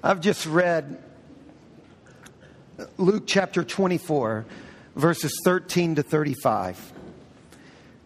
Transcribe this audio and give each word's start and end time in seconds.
I've 0.00 0.20
just 0.20 0.46
read 0.46 1.02
Luke 2.98 3.24
chapter 3.26 3.64
24, 3.64 4.46
verses 4.94 5.32
13 5.44 5.96
to 5.96 6.04
35. 6.04 6.92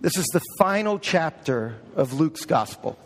This 0.01 0.17
is 0.17 0.25
the 0.33 0.41
final 0.57 0.99
chapter 0.99 1.77
of 1.95 2.15
Luke's 2.15 2.47
gospel. 2.47 2.99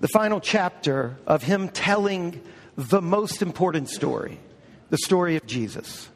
The 0.00 0.08
final 0.08 0.40
chapter 0.40 1.16
of 1.26 1.42
him 1.42 1.70
telling 1.70 2.42
the 2.76 3.00
most 3.00 3.40
important 3.40 3.88
story 3.88 4.38
the 4.90 4.98
story 4.98 5.36
of 5.36 5.46
Jesus. 5.46 6.06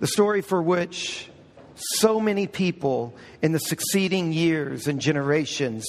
The 0.00 0.08
story 0.08 0.42
for 0.42 0.60
which 0.60 1.28
so 1.76 2.18
many 2.18 2.48
people 2.48 3.14
in 3.40 3.52
the 3.52 3.60
succeeding 3.60 4.32
years 4.32 4.88
and 4.88 5.00
generations 5.00 5.84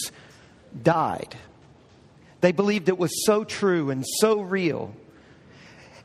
died. 0.84 1.36
They 2.42 2.52
believed 2.52 2.90
it 2.90 2.98
was 2.98 3.26
so 3.26 3.44
true 3.44 3.90
and 3.92 4.04
so 4.20 4.42
real. 4.42 4.96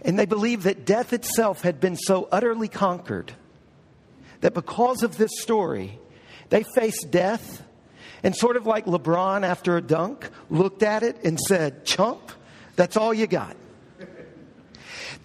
And 0.03 0.19
they 0.19 0.27
believed 0.27 0.65
that 0.65 0.85
death 0.85 1.13
itself 1.13 1.63
had 1.63 1.81
been 1.81 1.97
so 1.97 2.29
utterly 2.31 2.69
conquered 2.69 3.33
that 4.41 4.55
because 4.55 5.03
of 5.03 5.17
this 5.17 5.41
story, 5.41 5.99
they 6.51 6.65
faced 6.75 7.11
death 7.11 7.63
and 8.23 8.37
sort 8.37 8.57
of 8.57 8.67
like 8.67 8.85
LeBron 8.87 9.45
after 9.45 9.77
a 9.77 9.81
dunk 9.81 10.29
looked 10.51 10.83
at 10.83 11.03
it 11.03 11.25
and 11.25 11.41
said, 11.41 11.85
Chump, 11.85 12.31
that's 12.77 12.97
all 12.97 13.13
you 13.13 13.27
got. 13.27 13.57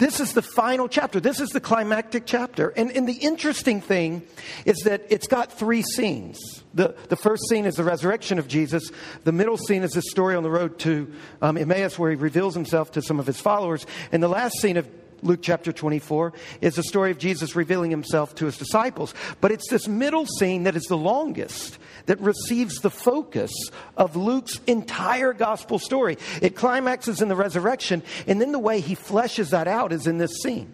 This 0.01 0.19
is 0.19 0.33
the 0.33 0.41
final 0.41 0.87
chapter. 0.87 1.19
This 1.19 1.39
is 1.39 1.49
the 1.49 1.61
climactic 1.61 2.23
chapter. 2.25 2.69
And, 2.69 2.89
and 2.89 3.07
the 3.07 3.13
interesting 3.13 3.81
thing 3.81 4.23
is 4.65 4.77
that 4.85 5.03
it's 5.11 5.27
got 5.27 5.51
three 5.51 5.83
scenes. 5.83 6.39
The, 6.73 6.95
the 7.09 7.15
first 7.15 7.47
scene 7.47 7.67
is 7.67 7.75
the 7.75 7.83
resurrection 7.83 8.39
of 8.39 8.47
Jesus. 8.47 8.89
The 9.25 9.31
middle 9.31 9.57
scene 9.57 9.83
is 9.83 9.91
the 9.91 10.01
story 10.01 10.35
on 10.35 10.41
the 10.41 10.49
road 10.49 10.79
to 10.79 11.13
um, 11.39 11.55
Emmaus, 11.55 11.99
where 11.99 12.09
he 12.09 12.15
reveals 12.15 12.55
himself 12.55 12.93
to 12.93 13.03
some 13.03 13.19
of 13.19 13.27
his 13.27 13.39
followers. 13.39 13.85
And 14.11 14.23
the 14.23 14.27
last 14.27 14.57
scene 14.57 14.77
of 14.77 14.89
Luke 15.23 15.39
chapter 15.41 15.71
24 15.71 16.33
is 16.61 16.75
the 16.75 16.83
story 16.83 17.11
of 17.11 17.17
Jesus 17.17 17.55
revealing 17.55 17.91
himself 17.91 18.35
to 18.35 18.45
his 18.45 18.57
disciples. 18.57 19.13
But 19.39 19.51
it's 19.51 19.69
this 19.69 19.87
middle 19.87 20.25
scene 20.25 20.63
that 20.63 20.75
is 20.75 20.85
the 20.85 20.97
longest 20.97 21.77
that 22.07 22.19
receives 22.19 22.79
the 22.79 22.89
focus 22.89 23.51
of 23.97 24.15
Luke's 24.15 24.59
entire 24.67 25.33
gospel 25.33 25.79
story. 25.79 26.17
It 26.41 26.55
climaxes 26.55 27.21
in 27.21 27.27
the 27.27 27.35
resurrection, 27.35 28.03
and 28.27 28.41
then 28.41 28.51
the 28.51 28.59
way 28.59 28.79
he 28.79 28.95
fleshes 28.95 29.51
that 29.51 29.67
out 29.67 29.91
is 29.91 30.07
in 30.07 30.17
this 30.17 30.41
scene. 30.41 30.71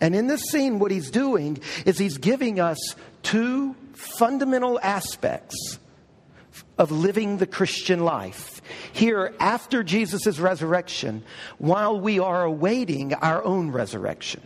And 0.00 0.14
in 0.14 0.26
this 0.26 0.42
scene, 0.42 0.78
what 0.78 0.90
he's 0.90 1.10
doing 1.10 1.58
is 1.84 1.98
he's 1.98 2.18
giving 2.18 2.60
us 2.60 2.78
two 3.22 3.74
fundamental 3.94 4.78
aspects 4.80 5.78
of 6.78 6.90
living 6.90 7.38
the 7.38 7.46
Christian 7.46 8.00
life. 8.00 8.60
Here, 8.92 9.34
after 9.40 9.82
Jesus' 9.82 10.38
resurrection, 10.38 11.22
while 11.58 11.98
we 11.98 12.18
are 12.18 12.44
awaiting 12.44 13.14
our 13.14 13.44
own 13.44 13.70
resurrection. 13.70 14.42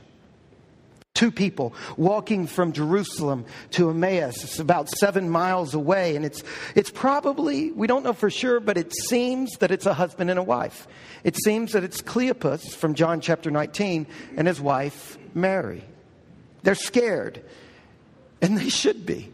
Two 1.14 1.30
people 1.30 1.74
walking 1.96 2.46
from 2.46 2.72
Jerusalem 2.72 3.44
to 3.72 3.90
Emmaus. 3.90 4.42
It's 4.42 4.58
about 4.58 4.88
seven 4.88 5.28
miles 5.28 5.74
away, 5.74 6.16
and 6.16 6.24
it's, 6.24 6.42
it's 6.74 6.90
probably, 6.90 7.72
we 7.72 7.86
don't 7.86 8.04
know 8.04 8.12
for 8.12 8.30
sure, 8.30 8.60
but 8.60 8.78
it 8.78 8.92
seems 9.08 9.50
that 9.58 9.70
it's 9.70 9.86
a 9.86 9.92
husband 9.92 10.30
and 10.30 10.38
a 10.38 10.42
wife. 10.42 10.86
It 11.24 11.36
seems 11.36 11.72
that 11.72 11.84
it's 11.84 12.00
Cleopas 12.00 12.74
from 12.74 12.94
John 12.94 13.20
chapter 13.20 13.50
19 13.50 14.06
and 14.36 14.48
his 14.48 14.60
wife, 14.60 15.18
Mary. 15.34 15.84
They're 16.62 16.74
scared, 16.74 17.44
and 18.40 18.56
they 18.56 18.68
should 18.68 19.04
be. 19.04 19.30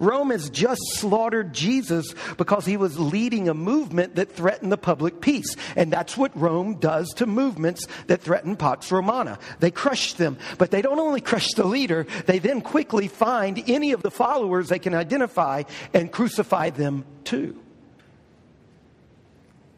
Rome 0.00 0.30
has 0.30 0.50
just 0.50 0.80
slaughtered 0.94 1.52
Jesus 1.52 2.14
because 2.36 2.66
he 2.66 2.76
was 2.76 2.98
leading 2.98 3.48
a 3.48 3.54
movement 3.54 4.16
that 4.16 4.32
threatened 4.32 4.72
the 4.72 4.78
public 4.78 5.20
peace. 5.20 5.54
And 5.76 5.92
that's 5.92 6.16
what 6.16 6.36
Rome 6.36 6.74
does 6.74 7.10
to 7.14 7.26
movements 7.26 7.86
that 8.06 8.22
threaten 8.22 8.56
Pax 8.56 8.90
Romana. 8.90 9.38
They 9.60 9.70
crush 9.70 10.14
them, 10.14 10.38
but 10.58 10.70
they 10.70 10.82
don't 10.82 10.98
only 10.98 11.20
crush 11.20 11.52
the 11.52 11.66
leader, 11.66 12.06
they 12.26 12.38
then 12.38 12.62
quickly 12.62 13.06
find 13.06 13.62
any 13.68 13.92
of 13.92 14.02
the 14.02 14.10
followers 14.10 14.70
they 14.70 14.78
can 14.78 14.94
identify 14.94 15.64
and 15.92 16.10
crucify 16.10 16.70
them 16.70 17.04
too. 17.24 17.60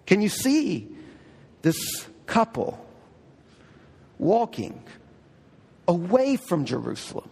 Can 0.06 0.22
you 0.22 0.28
see 0.28 0.88
this 1.62 2.06
couple 2.26 2.84
walking 4.18 4.82
away 5.88 6.36
from 6.36 6.64
Jerusalem? 6.64 7.28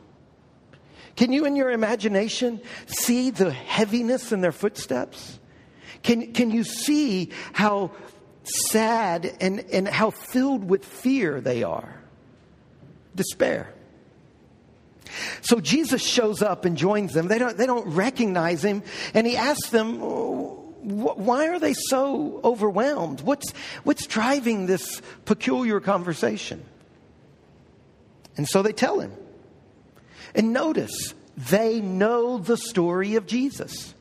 Can 1.21 1.33
you, 1.33 1.45
in 1.45 1.55
your 1.55 1.71
imagination, 1.71 2.63
see 2.87 3.29
the 3.29 3.51
heaviness 3.51 4.33
in 4.33 4.41
their 4.41 4.53
footsteps? 4.53 5.39
Can, 6.03 6.33
can 6.33 6.51
you 6.51 6.65
see 6.65 7.29
how 7.53 7.91
sad 8.43 9.31
and, 9.39 9.61
and 9.71 9.87
how 9.87 10.13
filled 10.13 10.65
with 10.65 10.83
fear 10.83 11.43
they 11.43 11.63
are? 11.63 12.01
Despair. 13.15 13.71
So 15.43 15.61
Jesus 15.61 16.03
shows 16.03 16.41
up 16.41 16.65
and 16.65 16.79
joins 16.79 17.13
them. 17.13 17.29
They 17.29 17.39
don't, 17.39 17.55
they 17.55 17.67
don't 17.67 17.89
recognize 17.89 18.65
him, 18.65 18.83
and 19.13 19.27
he 19.27 19.37
asks 19.37 19.69
them, 19.69 19.99
Why 20.01 21.49
are 21.49 21.59
they 21.59 21.75
so 21.75 22.41
overwhelmed? 22.43 23.21
What's, 23.21 23.53
what's 23.85 24.07
driving 24.07 24.65
this 24.65 25.03
peculiar 25.27 25.81
conversation? 25.81 26.65
And 28.39 28.49
so 28.49 28.63
they 28.63 28.73
tell 28.73 29.01
him. 29.01 29.13
And 30.35 30.53
notice, 30.53 31.15
they 31.37 31.81
know 31.81 32.39
the 32.39 32.57
story 32.57 33.17
of 33.17 33.27
Jesus. 33.27 33.95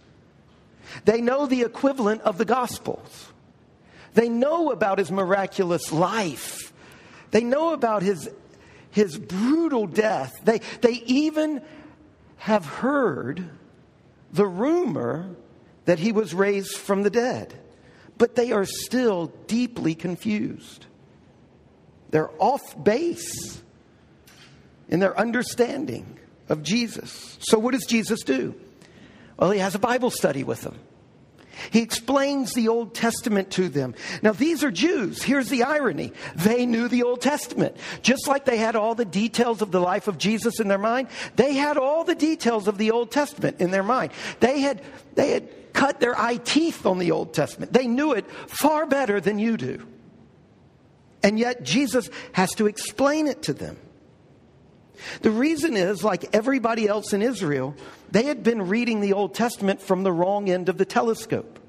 They 1.05 1.21
know 1.21 1.45
the 1.45 1.61
equivalent 1.61 2.21
of 2.21 2.37
the 2.37 2.45
Gospels. 2.45 3.31
They 4.13 4.29
know 4.29 4.71
about 4.71 4.97
his 4.97 5.11
miraculous 5.11 5.91
life. 5.91 6.73
They 7.31 7.43
know 7.43 7.73
about 7.73 8.01
his, 8.01 8.29
his 8.91 9.17
brutal 9.17 9.87
death. 9.87 10.33
They, 10.43 10.59
they 10.81 11.03
even 11.05 11.61
have 12.37 12.65
heard 12.65 13.49
the 14.31 14.47
rumor 14.47 15.35
that 15.85 15.99
he 15.99 16.11
was 16.11 16.33
raised 16.33 16.77
from 16.77 17.03
the 17.03 17.09
dead. 17.09 17.53
But 18.17 18.35
they 18.35 18.51
are 18.51 18.65
still 18.65 19.27
deeply 19.47 19.95
confused. 19.95 20.85
They're 22.09 22.31
off 22.39 22.83
base 22.83 23.61
in 24.89 24.99
their 24.99 25.17
understanding 25.17 26.19
of 26.49 26.63
Jesus. 26.63 27.37
So, 27.41 27.57
what 27.57 27.71
does 27.71 27.85
Jesus 27.85 28.23
do? 28.23 28.55
Well, 29.37 29.51
he 29.51 29.59
has 29.59 29.75
a 29.75 29.79
Bible 29.79 30.09
study 30.09 30.43
with 30.43 30.61
them. 30.61 30.77
He 31.71 31.81
explains 31.81 32.53
the 32.53 32.69
Old 32.69 32.93
Testament 32.93 33.51
to 33.51 33.69
them. 33.69 33.93
Now, 34.21 34.31
these 34.31 34.63
are 34.63 34.71
Jews. 34.71 35.21
Here's 35.21 35.49
the 35.49 35.63
irony. 35.63 36.13
They 36.35 36.65
knew 36.65 36.87
the 36.87 37.03
Old 37.03 37.21
Testament. 37.21 37.75
Just 38.01 38.27
like 38.27 38.45
they 38.45 38.57
had 38.57 38.75
all 38.75 38.95
the 38.95 39.05
details 39.05 39.61
of 39.61 39.71
the 39.71 39.81
life 39.81 40.07
of 40.07 40.17
Jesus 40.17 40.59
in 40.59 40.67
their 40.67 40.77
mind, 40.77 41.09
they 41.35 41.53
had 41.53 41.77
all 41.77 42.03
the 42.03 42.15
details 42.15 42.67
of 42.67 42.77
the 42.77 42.91
Old 42.91 43.11
Testament 43.11 43.59
in 43.59 43.71
their 43.71 43.83
mind. 43.83 44.11
They 44.39 44.61
had, 44.61 44.81
they 45.15 45.31
had 45.31 45.73
cut 45.73 45.99
their 45.99 46.17
eye 46.17 46.37
teeth 46.37 46.85
on 46.85 46.97
the 46.97 47.11
Old 47.11 47.33
Testament. 47.33 47.73
They 47.73 47.87
knew 47.87 48.13
it 48.13 48.29
far 48.31 48.85
better 48.85 49.19
than 49.19 49.37
you 49.37 49.57
do. 49.57 49.85
And 51.21 51.37
yet, 51.37 51.63
Jesus 51.63 52.09
has 52.31 52.51
to 52.55 52.67
explain 52.67 53.27
it 53.27 53.43
to 53.43 53.53
them. 53.53 53.77
The 55.21 55.31
reason 55.31 55.77
is, 55.77 56.03
like 56.03 56.33
everybody 56.33 56.87
else 56.87 57.13
in 57.13 57.21
Israel, 57.21 57.75
they 58.11 58.23
had 58.23 58.43
been 58.43 58.67
reading 58.67 59.01
the 59.01 59.13
Old 59.13 59.33
Testament 59.33 59.81
from 59.81 60.03
the 60.03 60.11
wrong 60.11 60.49
end 60.49 60.69
of 60.69 60.77
the 60.77 60.85
telescope. 60.85 61.59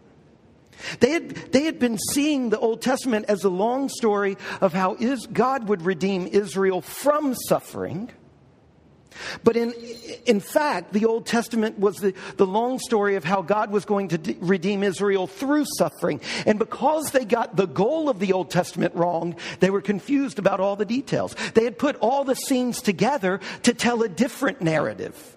They 1.00 1.10
had, 1.10 1.30
they 1.52 1.64
had 1.64 1.78
been 1.78 1.98
seeing 1.98 2.50
the 2.50 2.58
Old 2.58 2.80
Testament 2.80 3.26
as 3.28 3.44
a 3.44 3.50
long 3.50 3.88
story 3.88 4.36
of 4.60 4.72
how 4.72 4.94
is, 4.94 5.26
God 5.26 5.68
would 5.68 5.82
redeem 5.82 6.26
Israel 6.26 6.80
from 6.80 7.34
suffering 7.34 8.10
but 9.44 9.56
in, 9.56 9.72
in 10.26 10.40
fact, 10.40 10.92
the 10.92 11.06
Old 11.06 11.26
Testament 11.26 11.78
was 11.78 11.96
the, 11.96 12.14
the 12.36 12.46
long 12.46 12.78
story 12.78 13.16
of 13.16 13.24
how 13.24 13.42
God 13.42 13.70
was 13.70 13.84
going 13.84 14.08
to 14.08 14.18
de- 14.18 14.36
redeem 14.40 14.82
Israel 14.82 15.26
through 15.26 15.64
suffering. 15.78 16.20
And 16.46 16.58
because 16.58 17.10
they 17.10 17.24
got 17.24 17.56
the 17.56 17.66
goal 17.66 18.08
of 18.08 18.18
the 18.18 18.32
Old 18.32 18.50
Testament 18.50 18.94
wrong, 18.94 19.36
they 19.60 19.70
were 19.70 19.82
confused 19.82 20.38
about 20.38 20.60
all 20.60 20.76
the 20.76 20.84
details. 20.84 21.34
They 21.54 21.64
had 21.64 21.78
put 21.78 21.96
all 21.96 22.24
the 22.24 22.36
scenes 22.36 22.82
together 22.82 23.40
to 23.62 23.74
tell 23.74 24.02
a 24.02 24.08
different 24.08 24.60
narrative. 24.60 25.36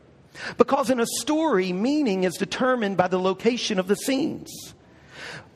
Because 0.57 0.89
in 0.89 1.00
a 1.00 1.06
story, 1.06 1.71
meaning 1.74 2.24
is 2.24 2.35
determined 2.35 2.97
by 2.97 3.07
the 3.07 3.19
location 3.19 3.80
of 3.80 3.88
the 3.88 3.95
scenes 3.95 4.74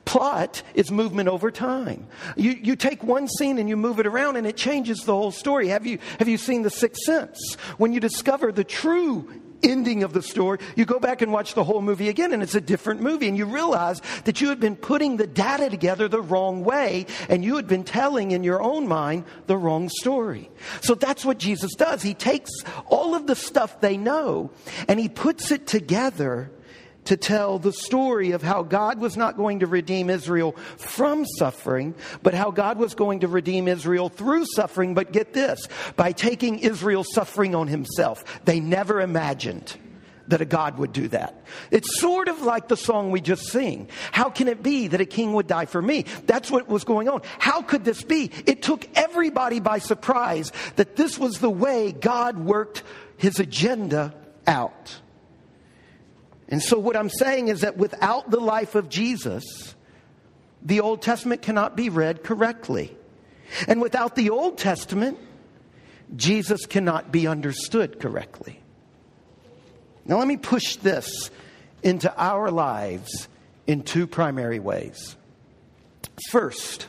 plot 0.07 0.63
is 0.74 0.89
movement 0.89 1.27
over 1.27 1.51
time. 1.51 2.07
You, 2.38 2.51
you 2.51 2.75
take 2.77 3.04
one 3.04 3.27
scene 3.27 3.57
and 3.57 3.68
you 3.68 3.75
move 3.75 4.00
it 4.00 4.07
around 4.07 4.38
and 4.38 4.48
it 4.48 4.56
changes 4.56 5.00
the 5.00 5.13
whole 5.13 5.31
story. 5.31 5.68
Have 5.68 5.86
you, 5.86 6.00
have 6.18 6.30
you 6.30 6.38
seen 6.38 6.62
The 6.62 6.69
Sixth 6.69 7.04
Sense? 7.04 7.56
When 7.77 7.92
you 7.92 8.00
discover 8.00 8.54
the 8.54 8.63
true 8.63 9.30
ending 9.62 10.04
of 10.04 10.13
the 10.13 10.21
story, 10.21 10.59
you 10.77 10.86
go 10.86 10.98
back 10.98 11.21
and 11.21 11.33
watch 11.33 11.56
the 11.56 11.63
whole 11.63 11.81
movie 11.81 12.07
again 12.07 12.31
and 12.31 12.42
it's 12.42 12.56
a 12.56 12.62
different 12.62 13.01
movie 13.01 13.27
and 13.27 13.38
you 13.38 13.45
realize 13.45 14.01
that 14.24 14.39
you 14.39 14.48
had 14.48 14.62
been 14.62 14.77
putting 14.77 15.18
the 15.18 15.27
data 15.27 15.69
together 15.69 16.07
the 16.07 16.21
wrong 16.21 16.63
way 16.63 17.06
and 17.27 17.44
you 17.44 17.57
had 17.57 17.68
been 17.68 17.83
telling 17.83 18.31
in 18.31 18.45
your 18.45 18.62
own 18.62 18.88
mind 18.88 19.25
the 19.48 19.57
wrong 19.57 19.89
story. 19.89 20.50
So 20.80 20.95
that's 20.95 21.25
what 21.25 21.38
Jesus 21.38 21.74
does. 21.75 22.01
He 22.01 22.13
takes 22.13 22.51
all 22.86 23.13
of 23.13 23.27
the 23.27 23.36
stuff 23.36 23.81
they 23.81 23.98
know 23.98 24.51
and 24.88 25.01
he 25.01 25.10
puts 25.10 25.51
it 25.51 25.68
together 25.68 26.50
to 27.07 27.15
tell 27.15 27.57
the 27.57 27.71
story 27.71 28.31
of 28.31 28.44
how 28.44 28.63
God 28.63 29.00
was 29.00 29.15
not 29.15 29.38
going 29.38 29.59
to 29.59 29.68
redeem 29.68 30.09
Israel 30.09 30.51
from 30.75 31.25
suffering, 31.25 31.95
but 32.21 32.33
how 32.33 32.51
God 32.51 32.77
was 32.77 32.95
going 32.95 33.21
to 33.21 33.30
redeem 33.30 33.69
Israel 33.69 34.09
through 34.09 34.45
suffering. 34.45 34.94
But 34.94 35.13
get 35.13 35.31
this 35.31 35.68
by 35.95 36.12
taking 36.12 36.59
Israel's 36.59 37.13
suffering 37.13 37.56
on 37.56 37.69
himself. 37.69 38.25
They 38.44 38.59
never 38.59 39.00
imagined 39.00 39.74
that 40.27 40.42
a 40.42 40.45
God 40.45 40.77
would 40.77 40.92
do 40.92 41.07
that. 41.07 41.45
It's 41.71 42.01
sort 42.01 42.27
of 42.27 42.42
like 42.42 42.68
the 42.68 42.75
song 42.75 43.12
we 43.12 43.21
just 43.21 43.48
sing. 43.48 43.88
How 44.12 44.30
can 44.30 44.50
it 44.50 44.62
be 44.62 44.89
that 44.89 45.00
a 45.00 45.06
king 45.06 45.31
would 45.31 45.48
die 45.48 45.65
for 45.65 45.81
me? 45.81 46.03
That's 46.25 46.51
what 46.51 46.68
was 46.68 46.83
going 46.83 47.07
on. 47.07 47.21
How 47.39 47.62
could 47.62 47.86
this 47.86 48.03
be? 48.03 48.31
It 48.45 48.62
took 48.62 48.86
everybody 48.98 49.62
by 49.62 49.80
surprise 49.80 50.51
that 50.75 50.98
this 50.98 51.18
was 51.18 51.39
the 51.39 51.50
way 51.50 51.94
God 51.94 52.38
worked 52.38 52.83
his 53.15 53.39
agenda 53.39 54.13
out. 54.45 55.00
And 56.49 56.61
so, 56.61 56.79
what 56.79 56.95
I'm 56.95 57.09
saying 57.09 57.49
is 57.49 57.61
that 57.61 57.77
without 57.77 58.31
the 58.31 58.39
life 58.39 58.75
of 58.75 58.89
Jesus, 58.89 59.75
the 60.61 60.79
Old 60.79 61.01
Testament 61.01 61.41
cannot 61.41 61.75
be 61.75 61.89
read 61.89 62.23
correctly. 62.23 62.95
And 63.67 63.81
without 63.81 64.15
the 64.15 64.29
Old 64.29 64.57
Testament, 64.57 65.17
Jesus 66.15 66.65
cannot 66.65 67.11
be 67.11 67.27
understood 67.27 67.99
correctly. 67.99 68.59
Now, 70.05 70.17
let 70.19 70.27
me 70.27 70.38
push 70.38 70.77
this 70.77 71.29
into 71.83 72.13
our 72.17 72.50
lives 72.50 73.27
in 73.65 73.83
two 73.83 74.07
primary 74.07 74.59
ways. 74.59 75.17
First, 76.29 76.88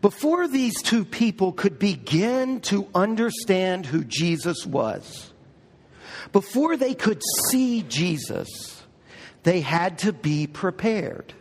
before 0.00 0.48
these 0.48 0.80
two 0.82 1.04
people 1.04 1.52
could 1.52 1.78
begin 1.78 2.60
to 2.62 2.88
understand 2.94 3.86
who 3.86 4.02
Jesus 4.02 4.66
was, 4.66 5.30
before 6.32 6.76
they 6.76 6.94
could 6.94 7.22
see 7.48 7.82
Jesus, 7.82 8.82
they 9.42 9.60
had 9.60 9.98
to 9.98 10.12
be 10.12 10.46
prepared. 10.46 11.32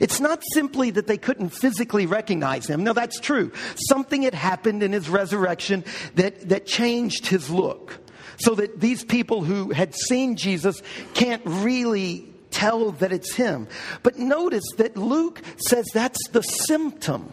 It's 0.00 0.20
not 0.20 0.42
simply 0.52 0.90
that 0.90 1.06
they 1.06 1.18
couldn't 1.18 1.50
physically 1.50 2.06
recognize 2.06 2.68
him. 2.68 2.84
No, 2.84 2.92
that's 2.92 3.18
true. 3.18 3.52
Something 3.88 4.22
had 4.22 4.34
happened 4.34 4.82
in 4.82 4.92
his 4.92 5.08
resurrection 5.08 5.84
that, 6.14 6.48
that 6.48 6.66
changed 6.66 7.26
his 7.26 7.50
look. 7.50 7.98
So 8.38 8.54
that 8.54 8.80
these 8.80 9.04
people 9.04 9.44
who 9.44 9.70
had 9.70 9.94
seen 9.94 10.36
Jesus 10.36 10.82
can't 11.14 11.42
really 11.44 12.28
tell 12.50 12.92
that 12.92 13.12
it's 13.12 13.34
him. 13.34 13.68
But 14.02 14.18
notice 14.18 14.64
that 14.78 14.96
Luke 14.96 15.42
says 15.56 15.86
that's 15.92 16.28
the 16.28 16.42
symptom 16.42 17.32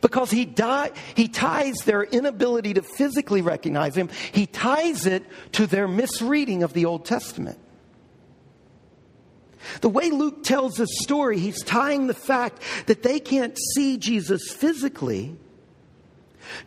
because 0.00 0.30
he, 0.30 0.52
he 1.14 1.28
ties 1.28 1.76
their 1.84 2.02
inability 2.02 2.74
to 2.74 2.82
physically 2.82 3.42
recognize 3.42 3.96
him, 3.96 4.08
he 4.32 4.46
ties 4.46 5.06
it 5.06 5.24
to 5.52 5.66
their 5.66 5.88
misreading 5.88 6.62
of 6.62 6.72
the 6.72 6.84
Old 6.84 7.04
Testament. 7.04 7.58
The 9.80 9.88
way 9.88 10.10
Luke 10.10 10.44
tells 10.44 10.76
this 10.76 10.90
story, 11.00 11.38
he's 11.38 11.62
tying 11.62 12.06
the 12.06 12.14
fact 12.14 12.62
that 12.86 13.02
they 13.02 13.18
can't 13.18 13.58
see 13.74 13.96
Jesus 13.96 14.52
physically 14.52 15.36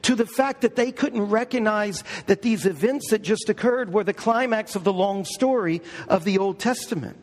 to 0.02 0.16
the 0.16 0.26
fact 0.26 0.62
that 0.62 0.76
they 0.76 0.92
couldn't 0.92 1.30
recognize 1.30 2.04
that 2.26 2.42
these 2.42 2.66
events 2.66 3.10
that 3.12 3.22
just 3.22 3.50
occurred 3.50 3.94
were 3.94 4.04
the 4.04 4.14
climax 4.14 4.76
of 4.76 4.84
the 4.84 4.92
long 4.94 5.24
story 5.24 5.82
of 6.08 6.26
the 6.26 6.38
Old 6.38 6.60
Testament. 6.60 7.18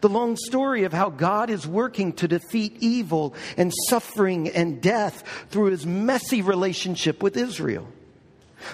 The 0.00 0.08
long 0.08 0.36
story 0.36 0.84
of 0.84 0.92
how 0.92 1.10
God 1.10 1.50
is 1.50 1.66
working 1.66 2.12
to 2.14 2.28
defeat 2.28 2.76
evil 2.80 3.34
and 3.56 3.72
suffering 3.88 4.48
and 4.48 4.80
death 4.80 5.46
through 5.50 5.70
his 5.70 5.86
messy 5.86 6.42
relationship 6.42 7.22
with 7.22 7.36
Israel. 7.36 7.86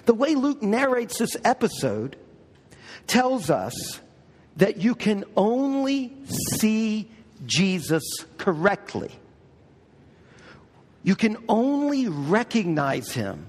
The 0.05 0.15
way 0.15 0.35
Luke 0.35 0.62
narrates 0.62 1.19
this 1.19 1.37
episode 1.45 2.17
tells 3.07 3.51
us 3.51 4.01
that 4.57 4.79
you 4.79 4.95
can 4.95 5.25
only 5.37 6.12
see 6.27 7.11
Jesus 7.47 8.05
correctly. 8.37 9.11
You 11.03 11.17
can 11.17 11.39
only 11.49 12.09
recognize 12.09 13.12
him 13.12 13.47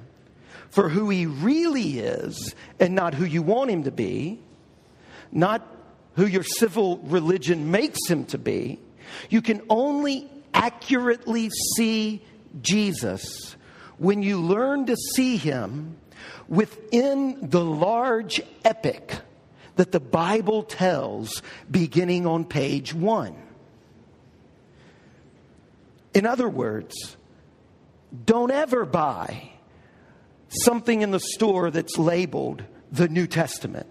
for 0.69 0.87
who 0.87 1.09
he 1.09 1.25
really 1.25 1.99
is 1.99 2.55
and 2.79 2.95
not 2.95 3.13
who 3.13 3.25
you 3.25 3.41
want 3.41 3.69
him 3.69 3.83
to 3.83 3.91
be, 3.91 4.39
not 5.31 5.67
who 6.15 6.25
your 6.25 6.43
civil 6.43 6.97
religion 6.99 7.71
makes 7.71 7.99
him 8.07 8.25
to 8.25 8.37
be. 8.37 8.79
You 9.29 9.41
can 9.41 9.61
only 9.69 10.29
accurately 10.53 11.49
see 11.75 12.21
Jesus 12.61 13.55
when 13.97 14.23
you 14.23 14.41
learn 14.41 14.87
to 14.87 14.95
see 14.95 15.37
him 15.37 15.97
within 16.47 17.49
the 17.49 17.63
large 17.63 18.41
epic 18.65 19.15
that 19.75 19.91
the 19.91 19.99
Bible 19.99 20.63
tells 20.63 21.41
beginning 21.69 22.27
on 22.27 22.45
page 22.45 22.93
one. 22.93 23.35
In 26.13 26.25
other 26.25 26.49
words, 26.49 27.15
don't 28.25 28.51
ever 28.51 28.85
buy 28.85 29.51
something 30.49 31.01
in 31.01 31.11
the 31.11 31.19
store 31.19 31.71
that's 31.71 31.97
labeled 31.97 32.63
the 32.91 33.07
New 33.07 33.27
Testament 33.27 33.87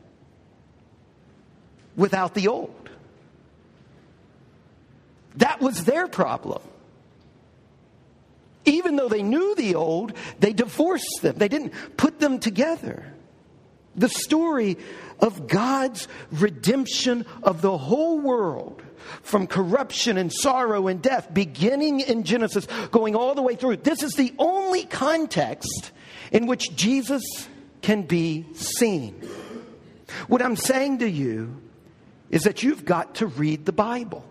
without 2.00 2.32
the 2.32 2.48
old. 2.48 2.88
That 5.36 5.60
was 5.60 5.84
their 5.84 6.08
problem. 6.08 6.62
Even 8.64 8.96
though 8.96 9.08
they 9.08 9.22
knew 9.22 9.54
the 9.54 9.74
old, 9.74 10.14
they 10.38 10.54
divorced 10.54 11.20
them, 11.20 11.36
they 11.36 11.48
didn't 11.48 11.74
put 11.96 12.18
them 12.18 12.40
together. 12.40 13.04
The 13.96 14.08
story 14.08 14.78
of 15.18 15.46
God's 15.46 16.08
redemption 16.32 17.26
of 17.42 17.60
the 17.60 17.76
whole 17.76 18.18
world 18.18 18.82
from 19.22 19.46
corruption 19.46 20.16
and 20.16 20.32
sorrow 20.32 20.88
and 20.88 21.02
death, 21.02 21.32
beginning 21.34 22.00
in 22.00 22.22
Genesis, 22.22 22.66
going 22.90 23.14
all 23.14 23.34
the 23.34 23.42
way 23.42 23.56
through. 23.56 23.76
This 23.76 24.02
is 24.02 24.14
the 24.14 24.32
only 24.38 24.84
context 24.84 25.90
in 26.32 26.46
which 26.46 26.74
Jesus 26.74 27.22
can 27.82 28.02
be 28.02 28.46
seen. 28.54 29.14
What 30.28 30.40
I'm 30.40 30.56
saying 30.56 30.98
to 31.00 31.10
you 31.10 31.60
is 32.30 32.42
that 32.42 32.62
you've 32.62 32.84
got 32.84 33.16
to 33.16 33.26
read 33.26 33.66
the 33.66 33.72
Bible, 33.72 34.24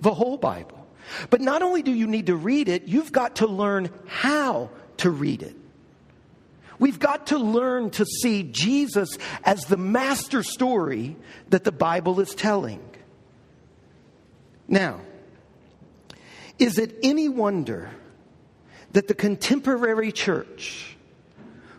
the 0.00 0.14
whole 0.14 0.36
Bible. 0.36 0.86
But 1.30 1.40
not 1.40 1.62
only 1.62 1.82
do 1.82 1.92
you 1.92 2.06
need 2.06 2.26
to 2.26 2.36
read 2.36 2.68
it, 2.68 2.88
you've 2.88 3.12
got 3.12 3.36
to 3.36 3.46
learn 3.46 3.90
how 4.06 4.70
to 4.98 5.10
read 5.10 5.42
it. 5.42 5.56
We've 6.78 6.98
got 6.98 7.28
to 7.28 7.38
learn 7.38 7.90
to 7.90 8.04
see 8.04 8.42
Jesus 8.42 9.16
as 9.44 9.64
the 9.64 9.76
master 9.76 10.42
story 10.42 11.16
that 11.48 11.64
the 11.64 11.72
Bible 11.72 12.20
is 12.20 12.34
telling. 12.34 12.82
Now, 14.68 15.00
is 16.58 16.78
it 16.78 16.98
any 17.02 17.28
wonder 17.28 17.90
that 18.92 19.08
the 19.08 19.14
contemporary 19.14 20.12
church, 20.12 20.96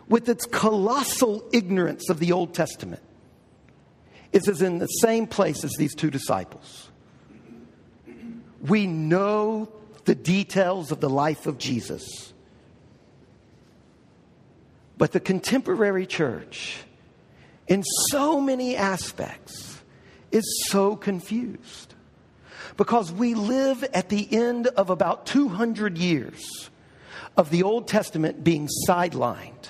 with 0.08 0.28
its 0.28 0.46
colossal 0.46 1.44
ignorance 1.52 2.08
of 2.08 2.18
the 2.18 2.32
Old 2.32 2.54
Testament, 2.54 3.02
is 4.32 4.62
in 4.62 4.78
the 4.78 4.86
same 4.86 5.26
place 5.26 5.64
as 5.64 5.72
these 5.78 5.94
two 5.94 6.10
disciples. 6.10 6.90
We 8.60 8.86
know 8.86 9.70
the 10.04 10.14
details 10.14 10.90
of 10.90 11.00
the 11.00 11.10
life 11.10 11.46
of 11.46 11.58
Jesus. 11.58 12.32
But 14.96 15.12
the 15.12 15.20
contemporary 15.20 16.06
church, 16.06 16.78
in 17.68 17.84
so 18.10 18.40
many 18.40 18.76
aspects, 18.76 19.80
is 20.32 20.66
so 20.68 20.96
confused. 20.96 21.94
Because 22.76 23.12
we 23.12 23.34
live 23.34 23.84
at 23.94 24.08
the 24.08 24.28
end 24.32 24.66
of 24.68 24.90
about 24.90 25.26
200 25.26 25.98
years 25.98 26.70
of 27.36 27.50
the 27.50 27.62
Old 27.62 27.86
Testament 27.86 28.42
being 28.42 28.68
sidelined 28.88 29.68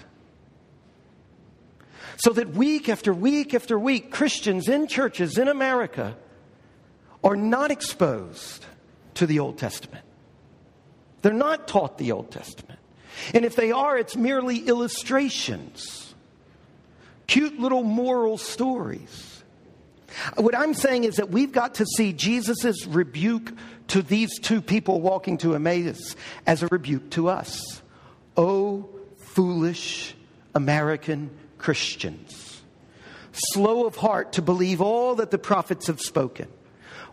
so 2.18 2.32
that 2.32 2.50
week 2.50 2.88
after 2.88 3.14
week 3.14 3.54
after 3.54 3.78
week, 3.78 4.10
Christians 4.10 4.68
in 4.68 4.88
churches 4.88 5.38
in 5.38 5.46
America 5.46 6.16
are 7.22 7.37
not 7.37 7.70
exposed 7.70 8.66
to 9.14 9.26
the 9.26 9.38
Old 9.38 9.56
Testament. 9.56 10.04
They're 11.22 11.32
not 11.32 11.68
taught 11.68 11.96
the 11.96 12.12
Old 12.12 12.30
Testament. 12.30 12.78
And 13.32 13.44
if 13.44 13.54
they 13.54 13.72
are, 13.72 13.96
it's 13.96 14.16
merely 14.16 14.58
illustrations, 14.58 16.14
cute 17.28 17.58
little 17.58 17.84
moral 17.84 18.37
stories. 18.37 19.42
What 20.37 20.56
I'm 20.56 20.75
saying 20.75 21.04
is 21.04 21.16
that 21.16 21.30
we've 21.30 21.52
got 21.52 21.76
to 21.76 21.87
see 21.87 22.12
Jesus' 22.12 22.84
rebuke 22.87 23.52
to 23.88 24.02
these 24.02 24.38
two 24.40 24.60
people 24.60 25.00
walking 25.00 25.38
to 25.38 25.54
Emmaus 25.54 26.16
as 26.46 26.62
a 26.62 26.68
rebuke 26.68 27.10
to 27.10 27.28
us. 27.28 27.80
Oh, 28.37 28.88
foolish 29.18 30.14
American 30.54 31.30
Christians, 31.58 32.62
slow 33.32 33.86
of 33.86 33.96
heart 33.96 34.32
to 34.34 34.42
believe 34.42 34.80
all 34.80 35.16
that 35.16 35.30
the 35.30 35.38
prophets 35.38 35.88
have 35.88 36.00
spoken. 36.00 36.48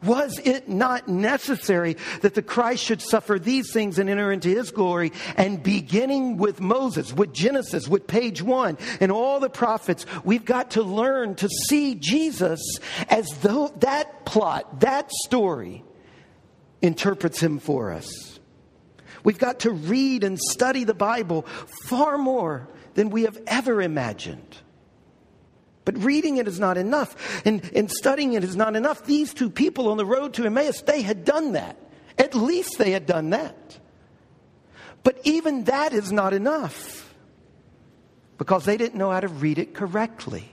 Was 0.04 0.40
it 0.44 0.70
not 0.70 1.08
necessary 1.08 1.98
that 2.22 2.36
the 2.36 2.42
Christ 2.42 2.84
should 2.84 3.02
suffer 3.02 3.40
these 3.40 3.72
things 3.72 3.98
and 3.98 4.10
enter 4.10 4.32
into 4.32 4.50
his 4.50 4.72
glory? 4.72 5.12
And 5.36 5.64
beginning 5.64 6.38
with 6.38 6.62
Moses, 6.62 7.14
with 7.14 7.34
Genesis, 7.34 7.88
with 7.88 8.06
page 8.06 8.42
one, 8.42 8.78
and 9.00 9.12
all 9.12 9.40
the 9.40 9.50
prophets, 9.50 10.06
we've 10.24 10.46
got 10.46 10.72
to 10.72 10.84
learn 10.84 11.36
to 11.36 11.50
see 11.50 11.96
Jesus 11.96 12.60
as 13.10 13.28
though 13.42 13.70
that 13.80 14.26
plot, 14.26 14.82
that 14.82 15.12
story, 15.26 15.84
interprets 16.82 17.42
him 17.42 17.58
for 17.60 17.92
us. 17.92 18.40
We've 19.24 19.40
got 19.40 19.62
to 19.62 19.72
read 19.72 20.24
and 20.24 20.38
study 20.40 20.84
the 20.84 20.94
Bible 20.94 21.44
far 21.86 22.18
more 22.18 22.68
than 22.96 23.12
we 23.12 23.24
have 23.24 23.40
ever 23.46 23.82
imagined. 23.82 24.58
But 25.86 26.04
reading 26.04 26.38
it 26.38 26.48
is 26.48 26.60
not 26.60 26.78
enough, 26.78 27.46
and, 27.46 27.64
and 27.76 27.92
studying 27.92 28.34
it 28.34 28.44
is 28.44 28.56
not 28.56 28.76
enough. 28.76 29.06
These 29.06 29.34
two 29.36 29.52
people 29.52 29.90
on 29.90 29.98
the 29.98 30.06
road 30.06 30.34
to 30.34 30.46
Emmaus, 30.46 30.82
they 30.82 31.04
had 31.04 31.24
done 31.24 31.52
that. 31.52 31.78
At 32.18 32.34
least 32.34 32.80
they 32.80 32.92
had 32.92 33.06
done 33.06 33.30
that. 33.30 33.78
But 35.04 35.20
even 35.24 35.66
that 35.66 35.94
is 35.94 36.12
not 36.12 36.34
enough 36.34 37.14
because 38.40 38.66
they 38.66 38.78
didn't 38.78 38.96
know 38.96 39.12
how 39.12 39.20
to 39.20 39.28
read 39.28 39.60
it 39.60 39.76
correctly. 39.76 40.52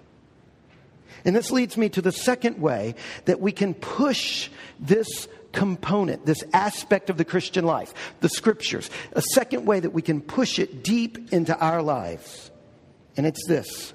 And 1.24 1.34
this 1.34 1.50
leads 1.50 1.76
me 1.76 1.88
to 1.90 2.02
the 2.02 2.12
second 2.12 2.60
way 2.60 2.94
that 3.24 3.40
we 3.40 3.52
can 3.52 3.74
push 3.74 4.50
this 4.78 5.28
component, 5.52 6.26
this 6.26 6.42
aspect 6.52 7.10
of 7.10 7.16
the 7.16 7.24
Christian 7.24 7.64
life, 7.64 7.92
the 8.20 8.28
scriptures. 8.28 8.90
A 9.12 9.22
second 9.34 9.66
way 9.66 9.80
that 9.80 9.90
we 9.90 10.02
can 10.02 10.20
push 10.20 10.58
it 10.58 10.82
deep 10.82 11.32
into 11.32 11.56
our 11.58 11.82
lives. 11.82 12.50
And 13.16 13.26
it's 13.26 13.46
this 13.46 13.92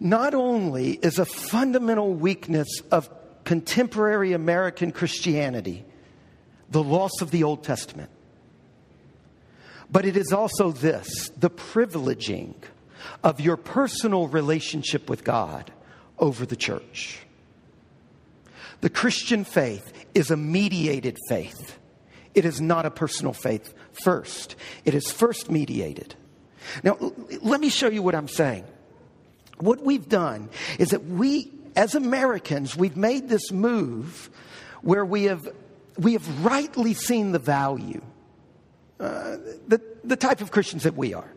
not 0.00 0.34
only 0.34 0.92
is 0.92 1.18
a 1.18 1.24
fundamental 1.24 2.14
weakness 2.14 2.68
of 2.92 3.10
contemporary 3.44 4.32
American 4.32 4.92
Christianity 4.92 5.84
the 6.70 6.82
loss 6.82 7.22
of 7.22 7.30
the 7.30 7.44
Old 7.44 7.64
Testament, 7.64 8.10
but 9.90 10.04
it 10.04 10.16
is 10.16 10.32
also 10.32 10.70
this 10.70 11.30
the 11.30 11.50
privileging 11.50 12.54
of 13.24 13.40
your 13.40 13.56
personal 13.56 14.28
relationship 14.28 15.08
with 15.08 15.24
God 15.24 15.72
over 16.18 16.44
the 16.44 16.56
church. 16.56 17.20
The 18.80 18.90
Christian 18.90 19.44
faith 19.44 19.92
is 20.14 20.30
a 20.30 20.36
mediated 20.36 21.18
faith. 21.28 21.78
It 22.34 22.44
is 22.44 22.60
not 22.60 22.86
a 22.86 22.90
personal 22.90 23.32
faith 23.32 23.74
first. 24.04 24.54
It 24.84 24.94
is 24.94 25.10
first 25.10 25.50
mediated. 25.50 26.14
Now, 26.82 26.96
let 27.42 27.60
me 27.60 27.68
show 27.68 27.88
you 27.88 28.02
what 28.02 28.14
I'm 28.14 28.28
saying. 28.28 28.64
What 29.58 29.82
we've 29.82 30.08
done 30.08 30.50
is 30.78 30.90
that 30.90 31.04
we, 31.04 31.50
as 31.74 31.94
Americans, 31.94 32.76
we've 32.76 32.96
made 32.96 33.28
this 33.28 33.50
move 33.50 34.30
where 34.82 35.04
we 35.04 35.24
have, 35.24 35.48
we 35.96 36.12
have 36.12 36.44
rightly 36.44 36.94
seen 36.94 37.32
the 37.32 37.38
value, 37.40 38.02
uh, 39.00 39.38
the, 39.66 39.80
the 40.04 40.16
type 40.16 40.40
of 40.40 40.52
Christians 40.52 40.84
that 40.84 40.96
we 40.96 41.14
are. 41.14 41.32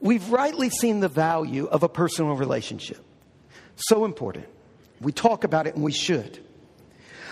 We've 0.00 0.30
rightly 0.30 0.70
seen 0.70 1.00
the 1.00 1.08
value 1.08 1.66
of 1.66 1.82
a 1.82 1.88
personal 1.88 2.34
relationship. 2.34 3.04
So 3.76 4.06
important. 4.06 4.46
We 5.00 5.12
talk 5.12 5.44
about 5.44 5.66
it 5.66 5.74
and 5.74 5.84
we 5.84 5.92
should. 5.92 6.42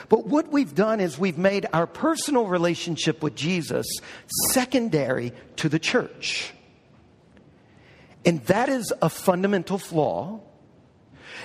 But 0.08 0.26
what 0.26 0.52
we've 0.52 0.74
done 0.74 1.00
is 1.00 1.18
we've 1.18 1.38
made 1.38 1.66
our 1.72 1.86
personal 1.86 2.46
relationship 2.46 3.22
with 3.22 3.34
Jesus 3.34 3.86
secondary 4.50 5.32
to 5.56 5.68
the 5.68 5.78
church. 5.78 6.52
And 8.24 8.44
that 8.46 8.68
is 8.68 8.92
a 9.00 9.08
fundamental 9.08 9.78
flaw. 9.78 10.40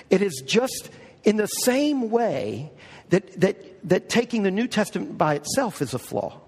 It 0.10 0.22
is 0.22 0.44
just 0.46 0.90
in 1.24 1.38
the 1.38 1.48
same 1.48 2.10
way 2.10 2.72
that, 3.10 3.40
that, 3.40 3.90
that 3.90 4.10
taking 4.10 4.44
the 4.44 4.52
New 4.52 4.68
Testament 4.68 5.18
by 5.18 5.36
itself 5.36 5.82
is 5.82 5.94
a 5.94 6.00
flaw. 6.00 6.40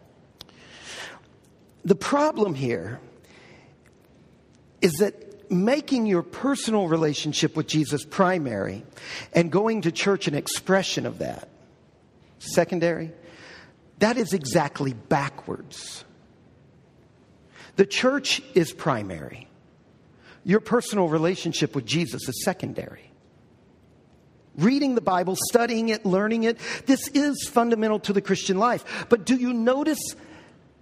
The 1.84 1.96
problem 1.96 2.56
here 2.56 3.00
is 4.82 4.94
that 4.94 5.52
making 5.52 6.08
your 6.08 6.24
personal 6.24 6.88
relationship 6.88 7.56
with 7.56 7.68
Jesus 7.68 8.04
primary 8.04 8.84
and 9.34 9.52
going 9.52 9.82
to 9.82 9.92
church 9.92 10.28
an 10.28 10.36
expression 10.36 11.06
of 11.06 11.20
that 11.20 11.48
secondary, 12.54 13.12
that 14.00 14.18
is 14.18 14.34
exactly 14.34 14.94
backwards. 14.94 16.04
The 17.76 17.86
church 17.86 18.42
is 18.54 18.72
primary. 18.72 19.48
Your 20.44 20.60
personal 20.60 21.08
relationship 21.08 21.76
with 21.76 21.86
Jesus 21.86 22.28
is 22.30 22.44
secondary. 22.44 23.12
Reading 24.58 24.96
the 24.96 25.02
Bible, 25.02 25.36
studying 25.50 25.90
it, 25.90 26.06
learning 26.06 26.44
it, 26.44 26.58
this 26.86 27.08
is 27.10 27.48
fundamental 27.50 28.00
to 28.02 28.14
the 28.14 28.22
Christian 28.22 28.58
life. 28.58 29.06
But 29.10 29.26
do 29.26 29.36
you 29.36 29.52
notice 29.52 30.00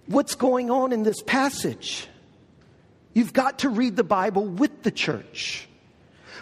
what's 0.06 0.34
going 0.34 0.70
on 0.70 0.92
in 0.92 1.02
this 1.02 1.22
passage? 1.22 2.06
You've 3.14 3.32
got 3.32 3.60
to 3.60 3.68
read 3.68 3.96
the 3.96 4.04
Bible 4.04 4.46
with 4.46 4.82
the 4.82 4.90
church 4.90 5.68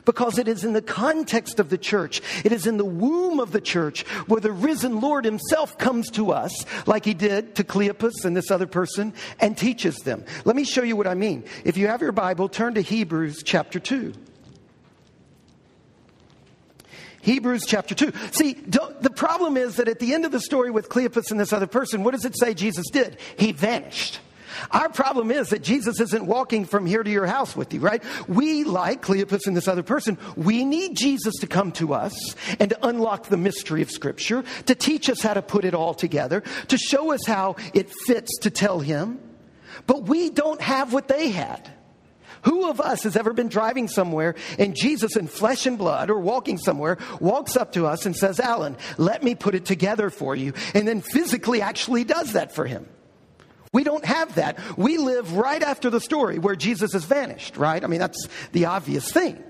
because 0.04 0.38
it 0.38 0.48
is 0.48 0.64
in 0.64 0.72
the 0.72 0.82
context 0.82 1.60
of 1.60 1.70
the 1.70 1.78
church, 1.78 2.22
it 2.44 2.52
is 2.52 2.66
in 2.66 2.76
the 2.76 2.84
womb 2.84 3.40
of 3.40 3.52
the 3.52 3.60
church 3.60 4.06
where 4.26 4.40
the 4.40 4.52
risen 4.52 5.00
Lord 5.00 5.24
himself 5.24 5.78
comes 5.78 6.10
to 6.12 6.32
us, 6.32 6.64
like 6.86 7.04
he 7.04 7.14
did 7.14 7.54
to 7.56 7.64
Cleopas 7.64 8.24
and 8.24 8.36
this 8.36 8.50
other 8.50 8.66
person, 8.66 9.14
and 9.40 9.56
teaches 9.56 9.96
them. 9.98 10.24
Let 10.44 10.56
me 10.56 10.64
show 10.64 10.82
you 10.82 10.96
what 10.96 11.06
I 11.06 11.14
mean. 11.14 11.44
If 11.64 11.76
you 11.76 11.88
have 11.88 12.00
your 12.00 12.12
Bible, 12.12 12.48
turn 12.48 12.74
to 12.74 12.80
Hebrews 12.80 13.42
chapter 13.44 13.80
2. 13.80 14.12
Hebrews 17.22 17.62
chapter 17.66 17.94
2. 17.94 18.12
See, 18.32 18.54
the 18.54 19.12
problem 19.14 19.56
is 19.56 19.76
that 19.76 19.86
at 19.88 20.00
the 20.00 20.12
end 20.12 20.24
of 20.24 20.32
the 20.32 20.40
story 20.40 20.72
with 20.72 20.88
Cleopas 20.88 21.30
and 21.30 21.38
this 21.38 21.52
other 21.52 21.68
person, 21.68 22.02
what 22.02 22.10
does 22.10 22.24
it 22.24 22.36
say 22.36 22.52
Jesus 22.52 22.90
did? 22.90 23.16
He 23.36 23.52
vanished. 23.52 24.18
Our 24.70 24.88
problem 24.88 25.30
is 25.30 25.50
that 25.50 25.62
Jesus 25.62 26.00
isn't 26.00 26.26
walking 26.26 26.64
from 26.64 26.86
here 26.86 27.02
to 27.02 27.10
your 27.10 27.26
house 27.26 27.56
with 27.56 27.72
you, 27.72 27.80
right? 27.80 28.02
We, 28.28 28.64
like 28.64 29.02
Cleopas 29.02 29.46
and 29.46 29.56
this 29.56 29.68
other 29.68 29.82
person, 29.82 30.18
we 30.36 30.64
need 30.64 30.96
Jesus 30.96 31.34
to 31.40 31.46
come 31.46 31.72
to 31.72 31.94
us 31.94 32.14
and 32.58 32.70
to 32.70 32.86
unlock 32.86 33.28
the 33.28 33.36
mystery 33.36 33.82
of 33.82 33.90
Scripture, 33.90 34.44
to 34.66 34.74
teach 34.74 35.08
us 35.08 35.20
how 35.20 35.34
to 35.34 35.42
put 35.42 35.64
it 35.64 35.74
all 35.74 35.94
together, 35.94 36.42
to 36.68 36.78
show 36.78 37.12
us 37.12 37.26
how 37.26 37.56
it 37.74 37.90
fits 38.06 38.38
to 38.38 38.50
tell 38.50 38.80
Him. 38.80 39.20
But 39.86 40.04
we 40.04 40.30
don't 40.30 40.60
have 40.60 40.92
what 40.92 41.08
they 41.08 41.30
had. 41.30 41.70
Who 42.42 42.68
of 42.68 42.80
us 42.80 43.04
has 43.04 43.16
ever 43.16 43.32
been 43.32 43.48
driving 43.48 43.88
somewhere 43.88 44.34
and 44.58 44.74
Jesus 44.74 45.16
in 45.16 45.28
flesh 45.28 45.66
and 45.66 45.78
blood 45.78 46.10
or 46.10 46.18
walking 46.18 46.58
somewhere 46.58 46.98
walks 47.20 47.56
up 47.56 47.72
to 47.72 47.86
us 47.86 48.04
and 48.04 48.16
says, 48.16 48.40
Alan, 48.40 48.76
let 48.98 49.22
me 49.22 49.34
put 49.34 49.54
it 49.54 49.64
together 49.64 50.10
for 50.10 50.34
you, 50.34 50.52
and 50.74 50.86
then 50.86 51.00
physically 51.00 51.62
actually 51.62 52.04
does 52.04 52.32
that 52.32 52.52
for 52.52 52.66
him? 52.66 52.88
We 53.72 53.84
don't 53.84 54.04
have 54.04 54.34
that. 54.34 54.58
We 54.76 54.98
live 54.98 55.32
right 55.32 55.62
after 55.62 55.88
the 55.88 56.00
story 56.00 56.38
where 56.38 56.54
Jesus 56.54 56.92
has 56.92 57.04
vanished, 57.04 57.56
right? 57.56 57.82
I 57.82 57.86
mean, 57.86 58.00
that's 58.00 58.28
the 58.52 58.66
obvious 58.66 59.10
thing. 59.10 59.42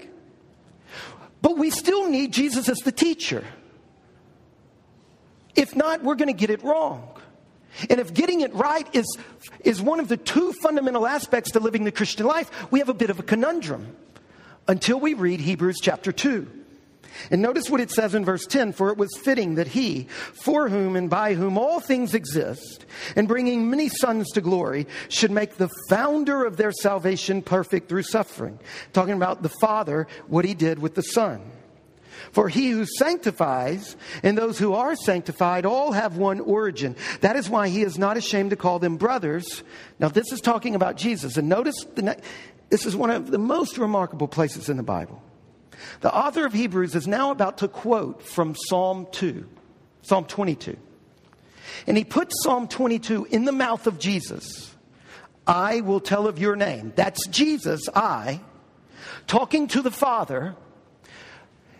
But 1.40 1.58
we 1.58 1.70
still 1.70 2.08
need 2.08 2.32
Jesus 2.32 2.68
as 2.68 2.78
the 2.78 2.92
teacher. 2.92 3.44
If 5.56 5.74
not, 5.74 6.04
we're 6.04 6.14
going 6.14 6.28
to 6.28 6.38
get 6.38 6.50
it 6.50 6.62
wrong. 6.62 7.08
And 7.90 7.98
if 7.98 8.14
getting 8.14 8.42
it 8.42 8.54
right 8.54 8.86
is, 8.94 9.06
is 9.64 9.82
one 9.82 9.98
of 9.98 10.06
the 10.06 10.16
two 10.16 10.52
fundamental 10.52 11.06
aspects 11.06 11.52
to 11.52 11.60
living 11.60 11.84
the 11.84 11.92
Christian 11.92 12.26
life, 12.26 12.70
we 12.70 12.78
have 12.78 12.88
a 12.88 12.94
bit 12.94 13.10
of 13.10 13.18
a 13.18 13.22
conundrum 13.24 13.96
until 14.68 15.00
we 15.00 15.14
read 15.14 15.40
Hebrews 15.40 15.78
chapter 15.82 16.12
2. 16.12 16.61
And 17.30 17.42
notice 17.42 17.68
what 17.68 17.80
it 17.80 17.90
says 17.90 18.14
in 18.14 18.24
verse 18.24 18.46
10 18.46 18.72
For 18.72 18.90
it 18.90 18.98
was 18.98 19.10
fitting 19.22 19.56
that 19.56 19.68
he, 19.68 20.04
for 20.04 20.68
whom 20.68 20.96
and 20.96 21.08
by 21.08 21.34
whom 21.34 21.58
all 21.58 21.80
things 21.80 22.14
exist, 22.14 22.86
and 23.16 23.28
bringing 23.28 23.70
many 23.70 23.88
sons 23.88 24.30
to 24.32 24.40
glory, 24.40 24.86
should 25.08 25.30
make 25.30 25.56
the 25.56 25.70
founder 25.88 26.44
of 26.44 26.56
their 26.56 26.72
salvation 26.72 27.42
perfect 27.42 27.88
through 27.88 28.04
suffering. 28.04 28.58
Talking 28.92 29.14
about 29.14 29.42
the 29.42 29.52
Father, 29.60 30.06
what 30.26 30.44
he 30.44 30.54
did 30.54 30.78
with 30.78 30.94
the 30.94 31.02
Son. 31.02 31.42
For 32.30 32.48
he 32.48 32.70
who 32.70 32.86
sanctifies 32.86 33.96
and 34.22 34.38
those 34.38 34.58
who 34.58 34.74
are 34.74 34.94
sanctified 34.94 35.66
all 35.66 35.92
have 35.92 36.16
one 36.16 36.40
origin. 36.40 36.96
That 37.20 37.36
is 37.36 37.50
why 37.50 37.68
he 37.68 37.82
is 37.82 37.98
not 37.98 38.16
ashamed 38.16 38.50
to 38.50 38.56
call 38.56 38.78
them 38.78 38.96
brothers. 38.96 39.62
Now, 39.98 40.08
this 40.08 40.32
is 40.32 40.40
talking 40.40 40.74
about 40.74 40.96
Jesus. 40.96 41.36
And 41.36 41.48
notice 41.48 41.84
the, 41.94 42.16
this 42.70 42.86
is 42.86 42.96
one 42.96 43.10
of 43.10 43.30
the 43.30 43.38
most 43.38 43.76
remarkable 43.76 44.28
places 44.28 44.68
in 44.68 44.76
the 44.76 44.82
Bible. 44.82 45.22
The 46.00 46.14
author 46.14 46.46
of 46.46 46.52
Hebrews 46.52 46.94
is 46.94 47.06
now 47.06 47.30
about 47.30 47.58
to 47.58 47.68
quote 47.68 48.22
from 48.22 48.54
Psalm 48.54 49.06
2, 49.12 49.48
Psalm 50.02 50.24
22. 50.24 50.76
And 51.86 51.96
he 51.96 52.04
puts 52.04 52.34
Psalm 52.42 52.68
22 52.68 53.26
in 53.30 53.44
the 53.44 53.52
mouth 53.52 53.86
of 53.86 53.98
Jesus. 53.98 54.74
I 55.46 55.80
will 55.80 56.00
tell 56.00 56.26
of 56.26 56.38
your 56.38 56.56
name. 56.56 56.92
That's 56.94 57.26
Jesus, 57.26 57.88
I, 57.94 58.40
talking 59.26 59.68
to 59.68 59.82
the 59.82 59.90
Father. 59.90 60.54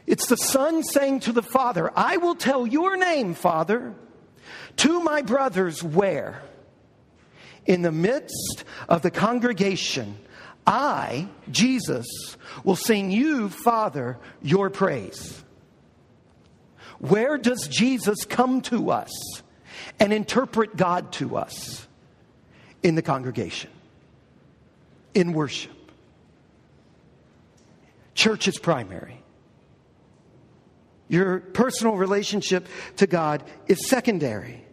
It's 0.07 0.27
the 0.27 0.37
Son 0.37 0.83
saying 0.83 1.21
to 1.21 1.33
the 1.33 1.43
Father, 1.43 1.93
I 1.95 2.17
will 2.17 2.35
tell 2.35 2.67
your 2.67 2.97
name, 2.97 3.35
Father, 3.35 3.95
to 4.79 5.01
my 5.01 5.23
brothers 5.23 5.83
where? 5.83 6.43
In 7.65 7.83
the 7.83 7.93
midst 7.93 8.65
of 8.89 9.03
the 9.03 9.11
congregation 9.11 10.17
I, 10.67 11.29
Jesus, 11.51 12.07
will 12.65 12.77
sing 12.77 13.11
you, 13.11 13.49
Father, 13.49 14.19
your 14.41 14.71
praise. 14.71 15.43
Where 16.99 17.37
does 17.37 17.67
Jesus 17.67 18.25
come 18.25 18.61
to 18.63 18.91
us 18.91 19.11
and 19.99 20.13
interpret 20.13 20.77
God 20.77 21.13
to 21.15 21.37
us? 21.37 21.87
In 22.83 22.97
the 22.97 23.03
congregation, 23.03 23.71
in 25.15 25.33
worship. 25.33 25.71
Church 28.15 28.49
is 28.49 28.59
primary. 28.59 29.23
Your 31.09 31.39
personal 31.39 31.97
relationship 31.97 32.67
to 32.97 33.07
God 33.07 33.45
is 33.69 33.89
secondary. 33.89 34.65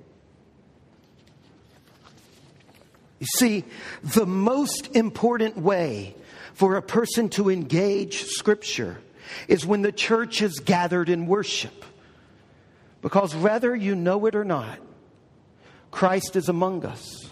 You 3.20 3.28
see, 3.38 3.66
the 4.04 4.26
most 4.26 4.96
important 4.96 5.58
way 5.58 6.16
for 6.54 6.76
a 6.76 6.82
person 6.82 7.30
to 7.30 7.50
engage 7.50 8.24
Scripture 8.24 8.98
is 9.48 9.66
when 9.66 9.82
the 9.82 9.92
church 9.92 10.42
is 10.42 10.60
gathered 10.60 11.10
in 11.10 11.28
worship. 11.28 11.86
Because 13.02 13.36
whether 13.36 13.76
you 13.76 13.96
know 13.96 14.26
it 14.26 14.36
or 14.36 14.44
not, 14.44 14.80
Christ 15.92 16.36
is 16.36 16.50
among 16.50 16.86
us, 16.86 17.30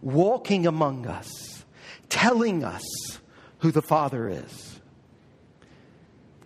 walking 0.00 0.66
among 0.66 1.06
us, 1.06 1.64
telling 2.08 2.64
us 2.64 2.84
who 3.58 3.70
the 3.70 3.82
Father 3.82 4.28
is. 4.28 4.71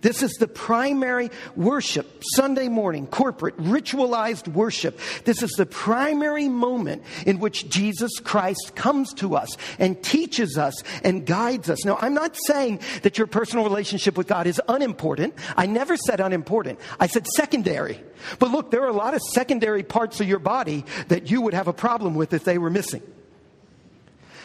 This 0.06 0.22
is 0.22 0.34
the 0.34 0.46
primary 0.46 1.32
worship, 1.56 2.22
Sunday 2.36 2.68
morning, 2.68 3.08
corporate, 3.08 3.56
ritualized 3.56 4.46
worship. 4.46 5.00
This 5.25 5.42
is 5.42 5.50
the 5.56 5.66
primary 5.66 6.48
moment 6.48 7.02
in 7.26 7.40
which 7.40 7.68
Jesus 7.68 8.20
Christ 8.20 8.76
comes 8.76 9.12
to 9.14 9.34
us 9.34 9.56
and 9.80 10.00
teaches 10.00 10.58
us 10.58 10.80
and 11.02 11.26
guides 11.26 11.68
us. 11.68 11.84
Now, 11.84 11.98
I'm 12.00 12.14
not 12.14 12.36
saying 12.46 12.82
that 13.02 13.18
your 13.18 13.26
personal 13.26 13.64
relationship 13.64 14.16
with 14.16 14.28
God 14.28 14.46
is 14.46 14.62
unimportant. 14.68 15.34
I 15.56 15.66
never 15.66 15.96
said 15.96 16.20
unimportant. 16.20 16.78
I 17.00 17.08
said 17.08 17.26
secondary. 17.26 18.00
But 18.38 18.52
look, 18.52 18.70
there 18.70 18.84
are 18.84 18.88
a 18.88 18.92
lot 18.92 19.14
of 19.14 19.22
secondary 19.32 19.82
parts 19.82 20.20
of 20.20 20.28
your 20.28 20.38
body 20.38 20.84
that 21.08 21.32
you 21.32 21.42
would 21.42 21.54
have 21.54 21.66
a 21.66 21.72
problem 21.72 22.14
with 22.14 22.32
if 22.32 22.44
they 22.44 22.58
were 22.58 22.70
missing. 22.70 23.02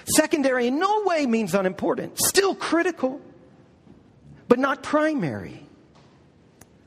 Secondary 0.05 0.65
in 0.65 0.79
no 0.79 1.03
way 1.03 1.27
means 1.27 1.53
unimportant, 1.53 2.17
still 2.17 2.55
critical 2.55 3.21
but 4.51 4.59
not 4.59 4.83
primary. 4.83 5.65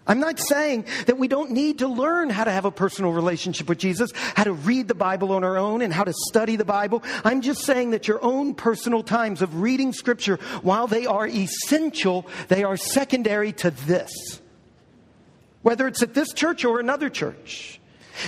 I'm 0.06 0.20
not 0.20 0.38
saying 0.38 0.84
that 1.06 1.16
we 1.16 1.28
don't 1.28 1.52
need 1.52 1.78
to 1.78 1.88
learn 1.88 2.28
how 2.28 2.44
to 2.44 2.50
have 2.50 2.66
a 2.66 2.70
personal 2.70 3.12
relationship 3.12 3.70
with 3.70 3.78
Jesus, 3.78 4.10
how 4.14 4.44
to 4.44 4.52
read 4.52 4.86
the 4.86 4.94
Bible 4.94 5.32
on 5.32 5.44
our 5.44 5.56
own, 5.56 5.80
and 5.80 5.90
how 5.90 6.04
to 6.04 6.12
study 6.28 6.56
the 6.56 6.66
Bible. 6.66 7.02
I'm 7.24 7.40
just 7.40 7.62
saying 7.62 7.92
that 7.92 8.06
your 8.06 8.22
own 8.22 8.52
personal 8.52 9.02
times 9.02 9.40
of 9.40 9.62
reading 9.62 9.94
Scripture, 9.94 10.36
while 10.60 10.86
they 10.86 11.06
are 11.06 11.26
essential, 11.26 12.26
they 12.48 12.64
are 12.64 12.76
secondary 12.76 13.52
to 13.52 13.70
this. 13.70 14.12
Whether 15.62 15.86
it's 15.86 16.02
at 16.02 16.12
this 16.12 16.34
church 16.34 16.66
or 16.66 16.80
another 16.80 17.08
church. 17.08 17.80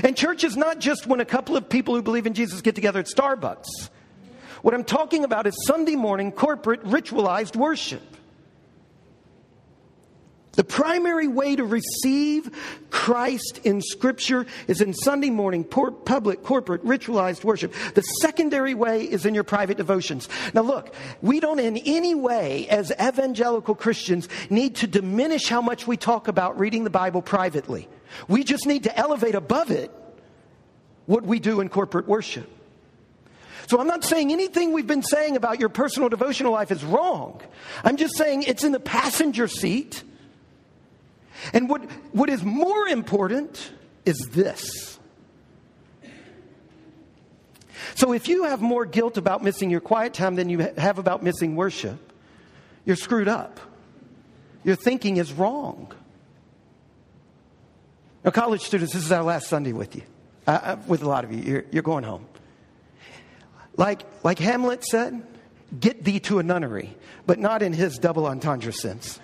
And 0.03 0.17
church 0.17 0.45
is 0.45 0.57
not 0.57 0.79
just 0.79 1.07
when 1.07 1.21
a 1.21 1.27
couple 1.27 1.59
of 1.59 1.69
people 1.69 1.95
who 1.95 2.01
believe 2.01 2.27
in 2.27 2.33
Jesus 2.33 2.63
get 2.63 2.75
together 2.75 3.01
at 3.01 3.07
Starbucks. 3.07 3.91
What 4.63 4.73
I'm 4.73 4.85
talking 4.85 5.25
about 5.25 5.47
is 5.47 5.55
Sunday 5.67 5.95
morning 5.95 6.33
corporate 6.33 6.83
ritualized 6.85 7.55
worship. 7.55 8.17
The 10.57 10.65
primary 10.65 11.29
way 11.29 11.55
to 11.55 11.65
receive 11.65 12.51
Christ 12.91 13.61
in 13.63 13.83
Scripture 13.83 14.47
is 14.67 14.81
in 14.81 14.95
Sunday 14.95 15.31
morning, 15.31 15.65
public, 15.65 16.43
corporate, 16.43 16.85
ritualized 16.85 17.45
worship. 17.45 17.75
The 17.95 18.01
secondary 18.01 18.75
way 18.75 19.03
is 19.03 19.27
in 19.27 19.35
your 19.35 19.45
private 19.45 19.77
devotions. 19.77 20.29
Now, 20.55 20.63
look, 20.63 20.95
we 21.21 21.41
don't 21.41 21.61
in 21.61 21.77
any 21.77 22.15
way, 22.15 22.67
as 22.69 22.91
evangelical 22.93 23.75
Christians, 23.75 24.29
need 24.51 24.77
to 24.77 24.87
diminish 24.87 25.47
how 25.49 25.61
much 25.61 25.87
we 25.87 25.99
talk 25.99 26.27
about 26.27 26.59
reading 26.59 26.85
the 26.85 26.91
Bible 26.91 27.21
privately. 27.21 27.87
We 28.27 28.43
just 28.43 28.67
need 28.67 28.85
to 28.85 28.99
elevate 28.99 29.35
above 29.35 29.71
it 29.71 29.91
what 31.05 31.25
we 31.25 31.39
do 31.39 31.61
in 31.61 31.69
corporate 31.69 32.09
worship. 32.09 32.51
So 33.69 33.81
I'm 33.81 33.89
not 33.89 34.05
saying 34.05 34.33
anything 34.33 34.73
we've 34.73 34.87
been 34.87 35.03
saying 35.03 35.37
about 35.37 35.61
your 35.61 35.69
personal 35.69 36.09
devotional 36.09 36.53
life 36.53 36.71
is 36.71 36.85
wrong. 36.85 37.43
I'm 37.85 37.97
just 37.97 38.17
saying 38.17 38.45
it's 38.45 38.65
in 38.65 38.73
the 38.73 38.81
passenger 38.81 39.49
seat 39.49 40.03
and 41.53 41.69
what, 41.69 41.83
what 42.13 42.29
is 42.29 42.43
more 42.45 42.89
important 42.89 43.71
is 44.05 44.17
this. 44.33 44.99
So 47.95 48.13
if 48.13 48.29
you 48.29 48.45
have 48.45 48.61
more 48.61 48.85
guilt 48.85 49.17
about 49.17 49.43
missing 49.43 49.71
your 49.71 49.81
quiet 49.81 50.13
time 50.13 50.35
than 50.35 50.49
you 50.49 50.59
have 50.77 50.99
about 50.99 51.23
missing 51.23 51.57
worship, 51.57 52.13
you're 52.85 52.97
screwed 52.97 53.29
up. 53.29 53.59
Your 54.65 54.77
thinking 54.77 55.17
is 55.17 55.33
wrong. 55.33 55.93
Now, 58.25 58.33
college 58.33 58.63
students, 58.63 58.93
this 58.93 59.05
is 59.05 59.13
our 59.13 59.23
last 59.23 59.49
Sunday 59.49 59.73
with 59.73 59.95
you, 59.95 60.03
uh, 60.47 60.77
with 60.89 61.03
a 61.03 61.09
lot 61.09 61.25
of 61.25 61.33
you. 61.33 61.43
You're, 61.43 61.65
you're 61.71 61.83
going 61.83 62.03
home. 62.03 62.27
Like, 63.77 64.03
like 64.25 64.39
Hamlet 64.39 64.85
said, 64.85 65.23
get 65.79 66.03
thee 66.03 66.19
to 66.21 66.39
a 66.39 66.43
nunnery, 66.43 66.97
but 67.27 67.39
not 67.39 67.63
in 67.63 67.73
his 67.73 67.99
double 67.99 68.27
entendre 68.27 68.73
sense. 68.73 69.21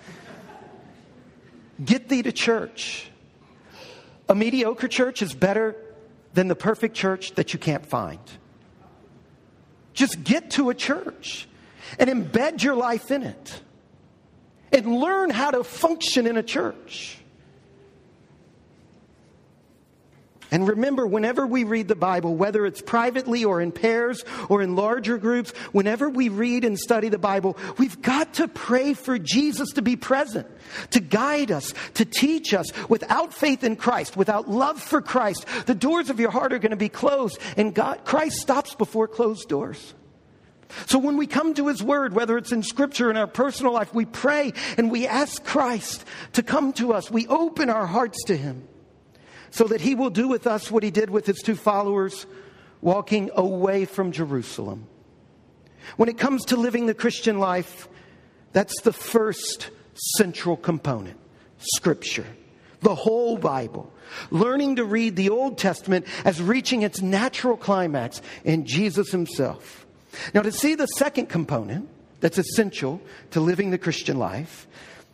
Get 1.83 2.09
thee 2.09 2.21
to 2.23 2.31
church. 2.31 3.09
A 4.29 4.35
mediocre 4.35 4.87
church 4.87 5.21
is 5.21 5.33
better 5.33 5.75
than 6.33 6.47
the 6.47 6.55
perfect 6.55 6.95
church 6.95 7.33
that 7.35 7.53
you 7.53 7.59
can't 7.59 7.85
find. 7.85 8.19
Just 9.93 10.23
get 10.23 10.51
to 10.51 10.69
a 10.69 10.73
church 10.73 11.47
and 11.99 12.09
embed 12.09 12.63
your 12.63 12.75
life 12.75 13.11
in 13.11 13.23
it 13.23 13.61
and 14.71 14.95
learn 14.97 15.29
how 15.29 15.51
to 15.51 15.63
function 15.63 16.25
in 16.25 16.37
a 16.37 16.43
church. 16.43 17.17
And 20.53 20.67
remember, 20.67 21.07
whenever 21.07 21.47
we 21.47 21.63
read 21.63 21.87
the 21.87 21.95
Bible, 21.95 22.35
whether 22.35 22.63
it's 22.67 22.79
privately 22.79 23.43
or 23.43 23.59
in 23.59 23.71
pairs 23.71 24.23
or 24.49 24.61
in 24.61 24.75
larger 24.75 25.17
groups, 25.17 25.49
whenever 25.71 26.07
we 26.11 26.29
read 26.29 26.63
and 26.63 26.77
study 26.77 27.09
the 27.09 27.17
Bible, 27.17 27.57
we've 27.79 27.99
got 28.03 28.35
to 28.35 28.47
pray 28.47 28.93
for 28.93 29.17
Jesus 29.17 29.71
to 29.71 29.81
be 29.81 29.95
present, 29.95 30.45
to 30.91 30.99
guide 30.99 31.49
us, 31.49 31.73
to 31.95 32.05
teach 32.05 32.53
us. 32.53 32.67
Without 32.87 33.33
faith 33.33 33.63
in 33.63 33.75
Christ, 33.75 34.15
without 34.15 34.47
love 34.47 34.79
for 34.79 35.01
Christ, 35.01 35.47
the 35.65 35.73
doors 35.73 36.11
of 36.11 36.19
your 36.19 36.29
heart 36.29 36.53
are 36.53 36.59
going 36.59 36.69
to 36.69 36.77
be 36.77 36.87
closed, 36.87 37.39
and 37.57 37.73
God, 37.73 38.05
Christ 38.05 38.35
stops 38.37 38.75
before 38.75 39.07
closed 39.07 39.49
doors. 39.49 39.95
So 40.85 40.99
when 40.99 41.17
we 41.17 41.25
come 41.25 41.55
to 41.55 41.67
His 41.67 41.81
Word, 41.81 42.13
whether 42.13 42.37
it's 42.37 42.51
in 42.51 42.61
Scripture, 42.61 43.09
in 43.09 43.17
our 43.17 43.25
personal 43.25 43.73
life, 43.73 43.91
we 43.91 44.05
pray 44.05 44.53
and 44.77 44.91
we 44.91 45.07
ask 45.07 45.43
Christ 45.43 46.05
to 46.33 46.43
come 46.43 46.73
to 46.73 46.93
us. 46.93 47.09
We 47.09 47.25
open 47.25 47.71
our 47.71 47.87
hearts 47.87 48.23
to 48.25 48.37
Him 48.37 48.67
so 49.53 49.65
that 49.65 49.81
he 49.81 49.93
will 49.93 50.09
do 50.09 50.27
with 50.27 50.47
us 50.47 50.71
what 50.71 50.81
he 50.81 50.89
did 50.89 51.11
with 51.11 51.27
his 51.27 51.37
two 51.37 51.55
followers 51.55 52.25
walking 52.81 53.29
away 53.35 53.85
from 53.85 54.11
Jerusalem. 54.11 54.87
When 55.95 56.09
it 56.09 56.17
comes 56.17 56.45
to 56.45 56.55
living 56.55 56.87
the 56.87 56.95
Christian 56.95 57.37
life, 57.37 57.87
that's 58.51 58.81
the 58.81 58.91
first 58.91 59.69
central 60.17 60.57
component 60.57 61.19
Scripture, 61.59 62.25
the 62.81 62.95
whole 62.95 63.37
Bible. 63.37 63.93
Learning 64.31 64.75
to 64.77 64.85
read 64.85 65.15
the 65.15 65.29
Old 65.29 65.59
Testament 65.59 66.07
as 66.25 66.41
reaching 66.41 66.81
its 66.81 67.01
natural 67.01 67.55
climax 67.55 68.23
in 68.43 68.65
Jesus 68.65 69.11
Himself. 69.11 69.85
Now, 70.33 70.41
to 70.41 70.51
see 70.51 70.73
the 70.73 70.87
second 70.87 71.27
component 71.27 71.87
that's 72.21 72.39
essential 72.39 73.01
to 73.31 73.39
living 73.39 73.69
the 73.69 73.77
Christian 73.77 74.17
life, 74.17 74.67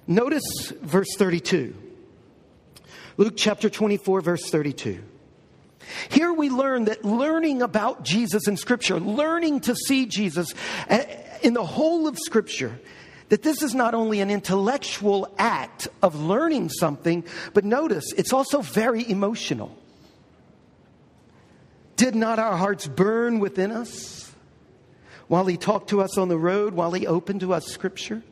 notice 0.08 0.72
verse 0.82 1.14
32. 1.18 1.89
Luke 3.20 3.34
chapter 3.36 3.70
24, 3.70 4.22
verse 4.22 4.50
32. 4.50 5.04
Here 6.08 6.32
we 6.32 6.50
learn 6.50 6.86
that 6.86 7.04
learning 7.04 7.62
about 7.62 8.06
Jesus 8.06 8.48
in 8.48 8.56
Scripture, 8.56 8.98
learning 8.98 9.60
to 9.62 9.76
see 9.76 10.06
Jesus 10.06 10.54
eh, 10.88 11.04
in 11.42 11.54
the 11.54 11.66
whole 11.66 12.08
of 12.08 12.18
Scripture, 12.18 12.80
that 13.28 13.44
this 13.44 13.62
is 13.62 13.76
not 13.76 13.94
only 13.94 14.22
an 14.22 14.32
intellectual 14.32 15.36
act 15.38 15.90
of 16.02 16.16
learning 16.16 16.70
something, 16.70 17.26
but 17.54 17.66
notice 17.66 18.06
it's 18.14 18.32
also 18.32 18.62
very 18.62 19.10
emotional. 19.12 19.78
Did 21.98 22.16
not 22.16 22.40
our 22.40 22.56
hearts 22.56 22.88
burn 22.88 23.40
within 23.40 23.72
us 23.72 24.34
while 25.28 25.46
He 25.46 25.58
talked 25.58 25.90
to 25.90 26.00
us 26.00 26.18
on 26.18 26.30
the 26.30 26.38
road, 26.38 26.74
while 26.74 26.94
He 26.94 27.06
opened 27.06 27.42
to 27.42 27.54
us 27.54 27.66
Scripture? 27.66 28.24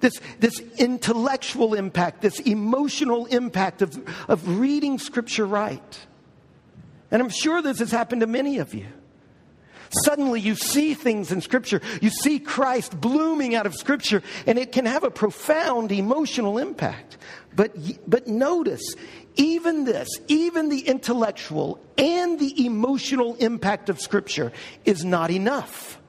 This, 0.00 0.14
this 0.40 0.58
intellectual 0.78 1.74
impact, 1.74 2.22
this 2.22 2.40
emotional 2.40 3.26
impact 3.26 3.82
of, 3.82 4.00
of 4.28 4.58
reading 4.58 4.98
Scripture 4.98 5.46
right. 5.46 6.06
And 7.10 7.22
I'm 7.22 7.28
sure 7.28 7.62
this 7.62 7.78
has 7.78 7.90
happened 7.90 8.22
to 8.22 8.26
many 8.26 8.58
of 8.58 8.74
you. 8.74 8.86
Suddenly, 10.02 10.40
you 10.40 10.56
see 10.56 10.94
things 10.94 11.30
in 11.30 11.40
Scripture. 11.40 11.80
You 12.00 12.10
see 12.10 12.40
Christ 12.40 13.00
blooming 13.00 13.54
out 13.54 13.66
of 13.66 13.74
Scripture, 13.74 14.22
and 14.46 14.58
it 14.58 14.72
can 14.72 14.86
have 14.86 15.04
a 15.04 15.10
profound 15.10 15.92
emotional 15.92 16.58
impact. 16.58 17.16
But, 17.54 17.76
but 18.08 18.26
notice, 18.26 18.82
even 19.36 19.84
this, 19.84 20.08
even 20.26 20.68
the 20.68 20.80
intellectual 20.80 21.78
and 21.96 22.40
the 22.40 22.66
emotional 22.66 23.36
impact 23.36 23.88
of 23.88 24.00
Scripture 24.00 24.52
is 24.84 25.04
not 25.04 25.30
enough. 25.30 26.00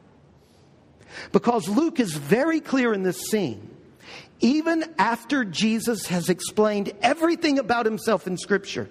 Because 1.32 1.70
Luke 1.70 2.00
is 2.00 2.14
very 2.14 2.60
clear 2.60 2.94
in 2.94 3.04
this 3.04 3.22
scene 3.30 3.75
even 4.40 4.84
after 4.98 5.46
Jesus 5.46 6.08
has 6.08 6.30
explained 6.30 6.92
everything 7.02 7.60
about 7.60 7.86
himself 7.86 8.28
in 8.28 8.38
Scripture, 8.38 8.90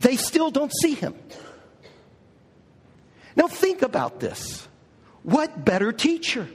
they 0.00 0.16
still 0.16 0.50
don't 0.50 0.72
see 0.82 0.94
him. 0.94 1.14
Now, 3.36 3.48
think 3.48 3.82
about 3.82 4.20
this. 4.20 4.66
What 5.22 5.64
better 5.64 5.92
teacher? 5.92 6.48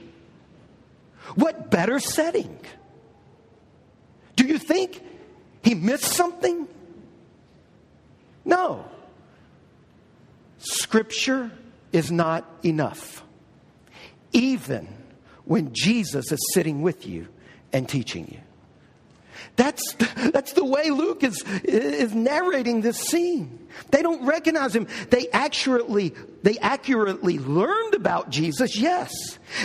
What 1.34 1.70
better 1.70 1.98
setting? 1.98 2.58
Do 4.36 4.46
you 4.46 4.58
think 4.58 5.02
he 5.62 5.74
missed 5.74 6.04
something? 6.04 6.68
No. 8.44 8.84
Scripture 10.58 11.50
is 11.92 12.10
not 12.10 12.44
enough, 12.64 13.22
even 14.32 14.88
when 15.44 15.72
Jesus 15.72 16.32
is 16.32 16.40
sitting 16.52 16.82
with 16.82 17.06
you 17.06 17.28
and 17.74 17.86
teaching 17.86 18.28
you. 18.30 18.38
That's, 19.56 19.94
that's 20.32 20.52
the 20.54 20.64
way 20.64 20.90
Luke 20.90 21.22
is, 21.22 21.44
is 21.62 22.14
narrating 22.14 22.80
this 22.80 22.98
scene. 22.98 23.68
They 23.90 24.02
don't 24.02 24.24
recognize 24.24 24.74
him. 24.74 24.88
They 25.10 25.28
accurately, 25.32 26.14
they 26.42 26.58
accurately 26.58 27.38
learned 27.38 27.94
about 27.94 28.30
Jesus, 28.30 28.76
yes. 28.76 29.12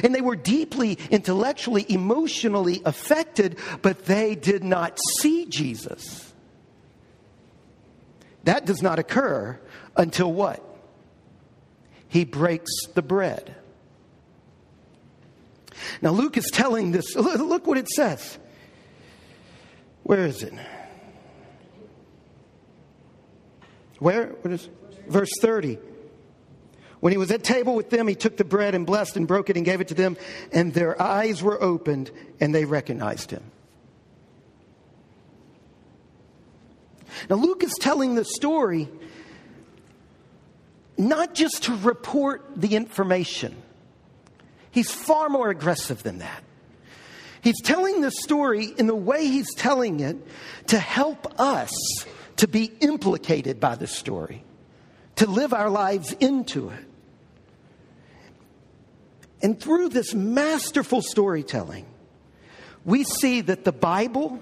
And 0.04 0.14
they 0.14 0.22
were 0.22 0.36
deeply 0.36 0.98
intellectually, 1.10 1.86
emotionally 1.90 2.82
affected, 2.86 3.58
but 3.82 4.06
they 4.06 4.36
did 4.36 4.64
not 4.64 5.00
see 5.20 5.46
Jesus. 5.46 6.34
That 8.44 8.66
does 8.66 8.82
not 8.82 9.00
occur 9.00 9.60
until 9.96 10.32
what? 10.32 10.64
He 12.08 12.26
breaks 12.26 12.72
the 12.94 13.02
bread. 13.02 13.56
Now, 16.02 16.12
Luke 16.12 16.38
is 16.38 16.50
telling 16.52 16.92
this. 16.92 17.16
Look 17.16 17.68
what 17.68 17.78
it 17.78 17.90
says. 17.90 18.38
Where 20.04 20.26
is 20.26 20.44
it? 20.44 20.54
Where? 24.00 24.28
What 24.28 24.54
is 24.54 24.70
verse 25.08 25.32
30? 25.42 25.78
When 27.00 27.12
he 27.12 27.18
was 27.18 27.32
at 27.32 27.44
table 27.44 27.76
with 27.76 27.90
them, 27.90 28.08
he 28.08 28.16
took 28.16 28.36
the 28.36 28.44
bread 28.44 28.76
and 28.76 28.86
blessed 28.86 29.16
and 29.16 29.28
broke 29.28 29.50
it 29.50 29.56
and 29.56 29.66
gave 29.66 29.80
it 29.80 29.88
to 29.90 29.94
them, 29.94 30.18
and 30.52 30.74
their 30.74 31.02
eyes 31.02 31.42
were 31.42 31.62
opened 31.62 32.12
and 32.40 32.54
they 32.54 32.66
recognized 32.66 33.32
him. 33.32 33.44
Now, 37.30 37.38
Luke 37.38 37.64
is 37.64 37.74
telling 37.80 38.16
the 38.16 38.26
story 38.26 38.90
not 40.98 41.34
just 41.34 41.64
to 41.64 41.76
report 41.78 42.46
the 42.56 42.76
information, 42.76 43.56
he's 44.72 44.92
far 44.92 45.30
more 45.30 45.50
aggressive 45.50 46.04
than 46.04 46.20
that. 46.20 46.44
He's 47.42 47.62
telling 47.62 48.02
the 48.02 48.12
story 48.12 48.66
in 48.66 48.88
the 48.88 48.96
way 48.96 49.26
he's 49.26 49.54
telling 49.56 50.02
it 50.02 50.18
to 50.68 50.80
help 50.80 51.40
us 51.40 51.72
to 52.38 52.48
be 52.48 52.72
implicated 52.80 53.60
by 53.60 53.76
the 53.76 53.88
story, 53.88 54.44
to 55.16 55.26
live 55.30 55.54
our 55.54 55.70
lives 55.70 56.14
into 56.20 56.70
it. 56.70 56.86
And 59.42 59.60
through 59.60 59.90
this 59.90 60.14
masterful 60.14 61.02
storytelling, 61.02 61.86
we 62.84 63.04
see 63.04 63.42
that 63.42 63.64
the 63.64 63.72
Bible, 63.72 64.40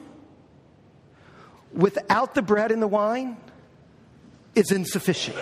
without 1.72 2.34
the 2.34 2.42
bread 2.42 2.72
and 2.72 2.82
the 2.82 2.88
wine, 2.88 3.38
is 4.56 4.72
insufficient. 4.72 5.38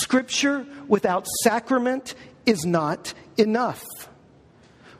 Scripture 0.00 0.66
without 0.88 1.26
sacrament 1.42 2.14
is 2.46 2.64
not 2.64 3.14
enough. 3.36 3.84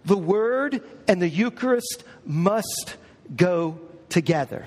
The 0.04 0.16
Word 0.16 0.82
and 1.08 1.20
the 1.20 1.28
Eucharist 1.28 2.04
must 2.26 2.96
go 3.34 3.80
together. 4.08 4.66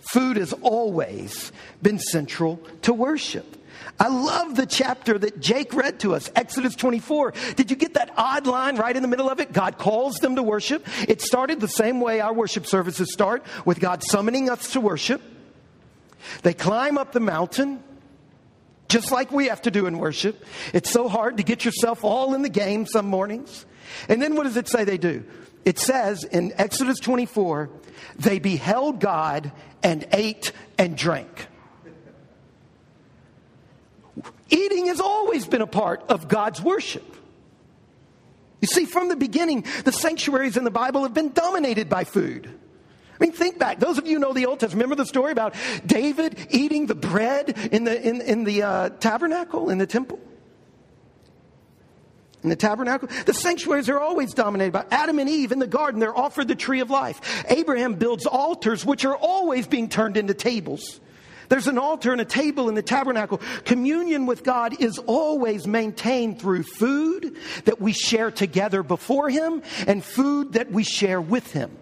Food 0.00 0.36
has 0.36 0.52
always 0.54 1.52
been 1.82 1.98
central 1.98 2.56
to 2.82 2.92
worship. 2.92 3.56
I 4.00 4.08
love 4.08 4.54
the 4.54 4.66
chapter 4.66 5.18
that 5.18 5.40
Jake 5.40 5.74
read 5.74 6.00
to 6.00 6.14
us, 6.14 6.30
Exodus 6.36 6.74
24. 6.76 7.34
Did 7.56 7.70
you 7.70 7.76
get 7.76 7.94
that 7.94 8.12
odd 8.16 8.46
line 8.46 8.76
right 8.76 8.94
in 8.94 9.02
the 9.02 9.08
middle 9.08 9.28
of 9.28 9.40
it? 9.40 9.52
God 9.52 9.76
calls 9.76 10.18
them 10.18 10.36
to 10.36 10.42
worship. 10.42 10.86
It 11.08 11.20
started 11.20 11.60
the 11.60 11.68
same 11.68 12.00
way 12.00 12.20
our 12.20 12.32
worship 12.32 12.66
services 12.66 13.12
start, 13.12 13.44
with 13.64 13.80
God 13.80 14.02
summoning 14.04 14.50
us 14.50 14.72
to 14.72 14.80
worship. 14.80 15.20
They 16.42 16.54
climb 16.54 16.96
up 16.96 17.12
the 17.12 17.20
mountain 17.20 17.82
just 18.88 19.12
like 19.12 19.30
we 19.30 19.48
have 19.48 19.62
to 19.62 19.70
do 19.70 19.86
in 19.86 19.98
worship. 19.98 20.44
It's 20.72 20.90
so 20.90 21.08
hard 21.08 21.36
to 21.36 21.42
get 21.42 21.64
yourself 21.64 22.04
all 22.04 22.34
in 22.34 22.42
the 22.42 22.48
game 22.48 22.86
some 22.86 23.06
mornings. 23.06 23.66
And 24.08 24.20
then 24.20 24.34
what 24.34 24.44
does 24.44 24.56
it 24.56 24.68
say 24.68 24.84
they 24.84 24.98
do? 24.98 25.24
It 25.64 25.78
says 25.78 26.24
in 26.24 26.52
Exodus 26.56 26.98
24, 26.98 27.70
they 28.16 28.38
beheld 28.38 29.00
God 29.00 29.52
and 29.82 30.06
ate 30.12 30.52
and 30.78 30.96
drank. 30.96 31.46
Eating 34.50 34.86
has 34.86 35.00
always 35.00 35.46
been 35.46 35.60
a 35.60 35.66
part 35.66 36.04
of 36.08 36.28
God's 36.28 36.60
worship. 36.60 37.04
You 38.60 38.68
see, 38.68 38.86
from 38.86 39.08
the 39.08 39.16
beginning, 39.16 39.64
the 39.84 39.92
sanctuaries 39.92 40.56
in 40.56 40.64
the 40.64 40.70
Bible 40.70 41.02
have 41.02 41.14
been 41.14 41.32
dominated 41.32 41.88
by 41.88 42.04
food. 42.04 42.58
I 43.20 43.24
mean, 43.24 43.32
think 43.32 43.58
back. 43.58 43.80
Those 43.80 43.98
of 43.98 44.06
you 44.06 44.18
know 44.18 44.32
the 44.32 44.46
Old 44.46 44.60
Testament. 44.60 44.84
Remember 44.84 45.02
the 45.02 45.06
story 45.06 45.32
about 45.32 45.54
David 45.84 46.46
eating 46.50 46.86
the 46.86 46.94
bread 46.94 47.56
in 47.72 47.84
the, 47.84 48.00
in, 48.00 48.20
in 48.20 48.44
the 48.44 48.62
uh, 48.62 48.88
tabernacle, 48.90 49.70
in 49.70 49.78
the 49.78 49.86
temple? 49.86 50.20
In 52.44 52.50
the 52.50 52.56
tabernacle? 52.56 53.08
The 53.26 53.34
sanctuaries 53.34 53.88
are 53.88 53.98
always 53.98 54.32
dominated 54.32 54.72
by 54.72 54.84
Adam 54.92 55.18
and 55.18 55.28
Eve 55.28 55.50
in 55.50 55.58
the 55.58 55.66
garden. 55.66 55.98
They're 55.98 56.16
offered 56.16 56.46
the 56.46 56.54
tree 56.54 56.78
of 56.78 56.90
life. 56.90 57.44
Abraham 57.48 57.94
builds 57.94 58.26
altars, 58.26 58.86
which 58.86 59.04
are 59.04 59.16
always 59.16 59.66
being 59.66 59.88
turned 59.88 60.16
into 60.16 60.34
tables. 60.34 61.00
There's 61.48 61.66
an 61.66 61.78
altar 61.78 62.12
and 62.12 62.20
a 62.20 62.26
table 62.26 62.68
in 62.68 62.76
the 62.76 62.82
tabernacle. 62.82 63.40
Communion 63.64 64.26
with 64.26 64.44
God 64.44 64.80
is 64.80 64.98
always 64.98 65.66
maintained 65.66 66.38
through 66.40 66.62
food 66.62 67.36
that 67.64 67.80
we 67.80 67.92
share 67.92 68.30
together 68.30 68.84
before 68.84 69.28
Him 69.28 69.62
and 69.88 70.04
food 70.04 70.52
that 70.52 70.70
we 70.70 70.84
share 70.84 71.20
with 71.20 71.50
Him. 71.52 71.76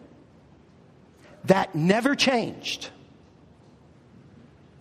That 1.46 1.74
never 1.74 2.14
changed. 2.14 2.90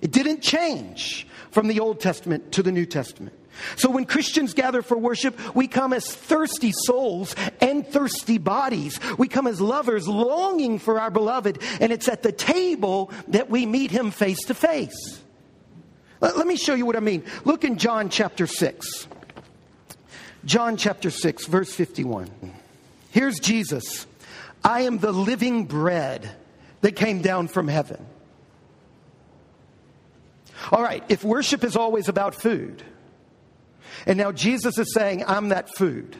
It 0.02 0.12
didn't 0.12 0.42
change 0.42 1.28
from 1.52 1.68
the 1.68 1.80
Old 1.80 2.00
Testament 2.00 2.52
to 2.54 2.64
the 2.64 2.72
New 2.72 2.86
Testament. 2.86 3.36
So 3.78 3.90
when 3.90 4.06
Christians 4.06 4.54
gather 4.54 4.82
for 4.82 4.98
worship, 4.98 5.56
we 5.56 5.68
come 5.68 5.94
as 5.94 6.14
thirsty 6.14 6.72
souls 6.74 7.36
and 7.62 7.88
thirsty 7.88 8.38
bodies. 8.38 9.00
We 9.18 9.28
come 9.28 9.48
as 9.48 9.62
lovers 9.62 10.08
longing 10.08 10.80
for 10.80 11.00
our 11.00 11.10
beloved, 11.10 11.62
and 11.80 11.92
it's 11.92 12.10
at 12.10 12.22
the 12.22 12.32
table 12.32 13.12
that 13.30 13.50
we 13.50 13.66
meet 13.66 13.92
him 13.92 14.12
face 14.12 14.44
to 14.46 14.54
face. 14.54 15.22
Let 16.20 16.48
me 16.48 16.56
show 16.56 16.74
you 16.74 16.86
what 16.86 16.96
I 16.96 17.02
mean. 17.02 17.24
Look 17.44 17.64
in 17.64 17.78
John 17.78 18.10
chapter 18.10 18.48
6. 18.48 19.08
John 20.44 20.78
chapter 20.78 21.10
6, 21.10 21.46
verse 21.48 21.74
51. 21.74 22.30
Here's 23.12 23.40
Jesus 23.40 24.06
I 24.64 24.82
am 24.82 24.98
the 25.00 25.12
living 25.12 25.66
bread 25.66 26.30
that 26.86 26.96
came 26.96 27.20
down 27.20 27.48
from 27.48 27.68
heaven. 27.68 28.06
All 30.72 30.84
right, 30.84 31.04
if 31.10 31.24
worship 31.24 31.64
is 31.64 31.76
always 31.76 32.10
about 32.10 32.36
food, 32.36 32.84
and 34.06 34.20
now 34.20 34.32
Jesus 34.32 34.78
is 34.78 34.94
saying, 34.94 35.24
I'm 35.26 35.50
that 35.50 35.76
food, 35.76 36.16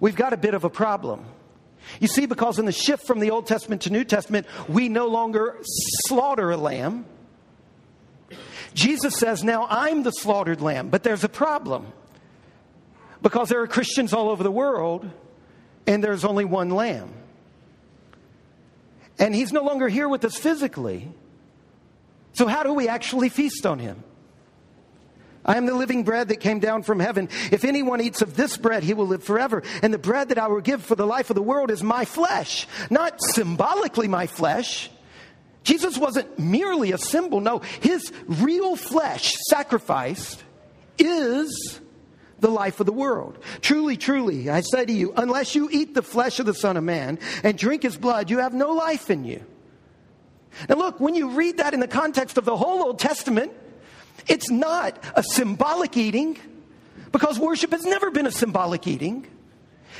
we've 0.00 0.16
got 0.16 0.34
a 0.34 0.36
bit 0.36 0.52
of 0.52 0.64
a 0.64 0.68
problem. 0.68 1.24
You 1.98 2.08
see, 2.08 2.26
because 2.26 2.58
in 2.58 2.66
the 2.66 2.72
shift 2.72 3.06
from 3.06 3.20
the 3.20 3.30
Old 3.30 3.46
Testament 3.46 3.80
to 3.82 3.90
New 3.90 4.04
Testament, 4.04 4.46
we 4.68 4.90
no 4.90 5.06
longer 5.06 5.56
slaughter 5.62 6.50
a 6.50 6.58
lamb. 6.58 7.06
Jesus 8.74 9.14
says, 9.14 9.42
Now 9.42 9.66
I'm 9.70 10.02
the 10.02 10.10
slaughtered 10.10 10.60
lamb, 10.60 10.90
but 10.90 11.04
there's 11.04 11.24
a 11.24 11.28
problem. 11.30 11.90
Because 13.22 13.48
there 13.48 13.62
are 13.62 13.66
Christians 13.66 14.12
all 14.12 14.28
over 14.28 14.42
the 14.42 14.52
world, 14.52 15.10
and 15.86 16.04
there's 16.04 16.22
only 16.22 16.44
one 16.44 16.68
lamb. 16.68 17.14
And 19.18 19.34
he's 19.34 19.52
no 19.52 19.62
longer 19.62 19.88
here 19.88 20.08
with 20.08 20.24
us 20.24 20.36
physically. 20.36 21.08
So, 22.32 22.46
how 22.46 22.62
do 22.62 22.72
we 22.72 22.88
actually 22.88 23.28
feast 23.28 23.66
on 23.66 23.78
him? 23.78 24.02
I 25.44 25.56
am 25.56 25.66
the 25.66 25.74
living 25.74 26.04
bread 26.04 26.28
that 26.28 26.40
came 26.40 26.60
down 26.60 26.82
from 26.82 27.00
heaven. 27.00 27.28
If 27.50 27.64
anyone 27.64 28.00
eats 28.00 28.22
of 28.22 28.36
this 28.36 28.56
bread, 28.56 28.84
he 28.84 28.94
will 28.94 29.08
live 29.08 29.24
forever. 29.24 29.62
And 29.82 29.92
the 29.92 29.98
bread 29.98 30.28
that 30.28 30.38
I 30.38 30.46
will 30.46 30.60
give 30.60 30.82
for 30.82 30.94
the 30.94 31.06
life 31.06 31.30
of 31.30 31.36
the 31.36 31.42
world 31.42 31.70
is 31.70 31.82
my 31.82 32.04
flesh, 32.04 32.66
not 32.90 33.20
symbolically 33.20 34.06
my 34.08 34.28
flesh. 34.28 34.88
Jesus 35.64 35.98
wasn't 35.98 36.38
merely 36.38 36.92
a 36.92 36.98
symbol. 36.98 37.40
No, 37.40 37.60
his 37.80 38.12
real 38.26 38.76
flesh 38.76 39.34
sacrificed 39.48 40.42
is 40.98 41.80
the 42.42 42.50
life 42.50 42.80
of 42.80 42.86
the 42.86 42.92
world. 42.92 43.38
Truly, 43.62 43.96
truly, 43.96 44.50
I 44.50 44.60
say 44.60 44.84
to 44.84 44.92
you, 44.92 45.14
unless 45.16 45.54
you 45.54 45.70
eat 45.70 45.94
the 45.94 46.02
flesh 46.02 46.38
of 46.40 46.46
the 46.46 46.54
Son 46.54 46.76
of 46.76 46.84
Man 46.84 47.18
and 47.42 47.56
drink 47.56 47.84
his 47.84 47.96
blood, 47.96 48.28
you 48.28 48.38
have 48.38 48.52
no 48.52 48.72
life 48.72 49.08
in 49.08 49.24
you. 49.24 49.42
Now, 50.68 50.76
look, 50.76 51.00
when 51.00 51.14
you 51.14 51.30
read 51.30 51.56
that 51.56 51.72
in 51.72 51.80
the 51.80 51.88
context 51.88 52.36
of 52.36 52.44
the 52.44 52.56
whole 52.56 52.82
Old 52.82 52.98
Testament, 52.98 53.52
it's 54.28 54.50
not 54.50 55.02
a 55.16 55.22
symbolic 55.22 55.96
eating 55.96 56.38
because 57.10 57.38
worship 57.38 57.70
has 57.70 57.84
never 57.84 58.10
been 58.10 58.26
a 58.26 58.30
symbolic 58.30 58.86
eating. 58.86 59.26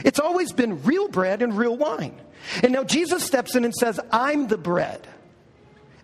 It's 0.05 0.19
always 0.19 0.53
been 0.53 0.83
real 0.83 1.09
bread 1.09 1.43
and 1.43 1.57
real 1.57 1.77
wine. 1.77 2.21
And 2.63 2.73
now 2.73 2.85
Jesus 2.85 3.25
steps 3.25 3.55
in 3.55 3.65
and 3.65 3.75
says, 3.75 3.99
I'm 4.11 4.49
the 4.49 4.59
bread 4.59 5.07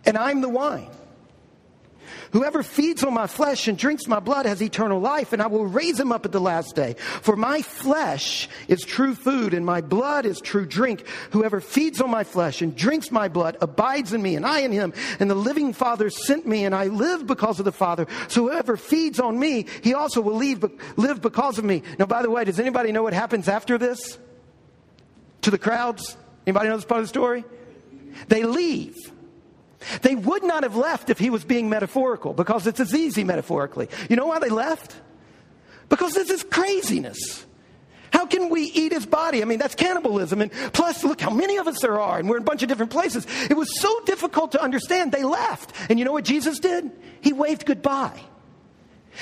and 0.07 0.17
I'm 0.17 0.41
the 0.41 0.49
wine. 0.49 0.91
Whoever 2.33 2.63
feeds 2.63 3.03
on 3.05 3.15
my 3.15 3.27
flesh 3.27 3.69
and 3.69 3.79
drinks 3.79 4.07
my 4.07 4.21
blood 4.21 4.47
has 4.47 4.63
eternal 4.63 5.01
life, 5.01 5.33
and 5.33 5.41
I 5.41 5.47
will 5.47 5.67
raise 5.67 5.99
him 5.99 6.13
up 6.13 6.25
at 6.25 6.33
the 6.33 6.41
last 6.41 6.77
day. 6.77 6.95
For 7.23 7.37
my 7.37 7.63
flesh 7.63 8.49
is 8.69 8.83
true 8.83 9.15
food, 9.15 9.55
and 9.55 9.65
my 9.65 9.81
blood 9.81 10.27
is 10.27 10.41
true 10.41 10.67
drink. 10.67 11.07
Whoever 11.31 11.61
feeds 11.61 12.01
on 12.01 12.11
my 12.11 12.25
flesh 12.25 12.61
and 12.63 12.77
drinks 12.77 13.11
my 13.11 13.29
blood 13.29 13.57
abides 13.61 14.13
in 14.13 14.23
me, 14.23 14.37
and 14.37 14.47
I 14.47 14.61
in 14.61 14.73
him. 14.73 14.93
And 15.21 15.31
the 15.31 15.35
living 15.35 15.73
Father 15.73 16.11
sent 16.11 16.47
me, 16.47 16.65
and 16.65 16.75
I 16.75 16.87
live 16.87 17.27
because 17.27 17.59
of 17.59 17.65
the 17.65 17.73
Father. 17.73 18.07
So 18.29 18.43
whoever 18.43 18.77
feeds 18.77 19.21
on 19.21 19.39
me, 19.39 19.67
he 19.83 19.95
also 19.95 20.21
will 20.21 20.37
live 20.37 21.21
because 21.23 21.59
of 21.59 21.65
me. 21.65 21.83
Now, 21.99 22.07
by 22.07 22.23
the 22.23 22.31
way, 22.31 22.45
does 22.45 22.61
anybody 22.61 22.93
know 22.93 23.03
what 23.03 23.15
happens 23.15 23.49
after 23.49 23.79
this? 23.79 24.19
To 25.43 25.51
the 25.51 25.59
crowds? 25.59 26.17
Anybody 26.47 26.69
know 26.69 26.77
this 26.77 26.85
part 26.85 27.01
of 27.01 27.05
the 27.05 27.09
story? 27.09 27.45
They 28.29 28.43
leave. 28.43 28.97
They 30.03 30.15
would 30.15 30.43
not 30.43 30.65
have 30.65 30.77
left 30.77 31.11
if 31.11 31.19
he 31.19 31.31
was 31.31 31.45
being 31.45 31.69
metaphorical 31.69 32.33
because 32.33 32.67
it's 32.67 32.81
as 32.81 32.95
easy 32.95 33.25
metaphorically. 33.25 33.89
You 34.11 34.17
know 34.17 34.27
why 34.27 34.39
they 34.39 34.49
left? 34.49 34.97
Because 35.89 36.15
this 36.15 36.31
is 36.31 36.43
craziness. 36.43 37.47
How 38.13 38.27
can 38.27 38.49
we 38.49 38.63
eat 38.63 38.93
his 38.93 39.07
body? 39.07 39.43
I 39.43 39.45
mean, 39.45 39.59
that's 39.59 39.75
cannibalism. 39.75 40.41
And 40.41 40.51
plus, 40.73 41.05
look 41.05 41.21
how 41.21 41.31
many 41.31 41.59
of 41.59 41.69
us 41.69 41.81
there 41.81 42.01
are, 42.01 42.19
and 42.19 42.29
we're 42.29 42.37
in 42.37 42.43
a 42.43 42.47
bunch 42.47 42.63
of 42.63 42.69
different 42.69 42.91
places. 42.91 43.27
It 43.51 43.57
was 43.57 43.81
so 43.81 44.01
difficult 44.05 44.53
to 44.53 44.63
understand, 44.63 45.13
they 45.13 45.25
left. 45.25 45.73
And 45.91 45.99
you 45.99 46.05
know 46.05 46.13
what 46.13 46.25
Jesus 46.25 46.59
did? 46.59 46.91
He 47.21 47.33
waved 47.33 47.67
goodbye. 47.67 48.19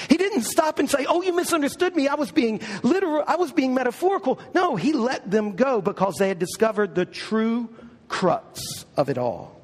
He 0.09 0.17
didn't 0.17 0.43
stop 0.43 0.79
and 0.79 0.91
say, 0.91 1.07
Oh, 1.09 1.23
you 1.23 1.35
misunderstood 1.35 1.97
me. 1.97 2.07
I 2.07 2.15
was 2.15 2.31
being 2.31 2.61
literal, 2.83 3.25
I 3.27 3.37
was 3.37 3.51
being 3.53 3.75
metaphorical. 3.75 4.39
No, 4.55 4.77
he 4.77 4.93
let 4.93 5.31
them 5.31 5.57
go 5.57 5.81
because 5.81 6.17
they 6.17 6.29
had 6.29 6.39
discovered 6.39 6.95
the 6.95 7.07
true 7.07 7.69
crux 8.09 8.85
of 8.97 9.09
it 9.09 9.19
all. 9.19 9.56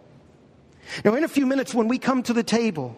Now, 1.04 1.14
in 1.14 1.24
a 1.24 1.28
few 1.28 1.46
minutes, 1.46 1.74
when 1.74 1.88
we 1.88 1.98
come 1.98 2.22
to 2.24 2.32
the 2.32 2.42
table, 2.42 2.96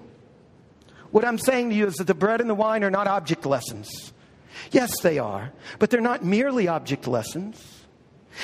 what 1.10 1.24
I'm 1.24 1.38
saying 1.38 1.70
to 1.70 1.76
you 1.76 1.86
is 1.86 1.94
that 1.94 2.06
the 2.06 2.14
bread 2.14 2.40
and 2.40 2.50
the 2.50 2.54
wine 2.54 2.82
are 2.82 2.90
not 2.90 3.06
object 3.06 3.46
lessons. 3.46 4.12
Yes, 4.70 5.00
they 5.00 5.18
are, 5.18 5.52
but 5.78 5.90
they're 5.90 6.00
not 6.00 6.24
merely 6.24 6.68
object 6.68 7.06
lessons. 7.06 7.84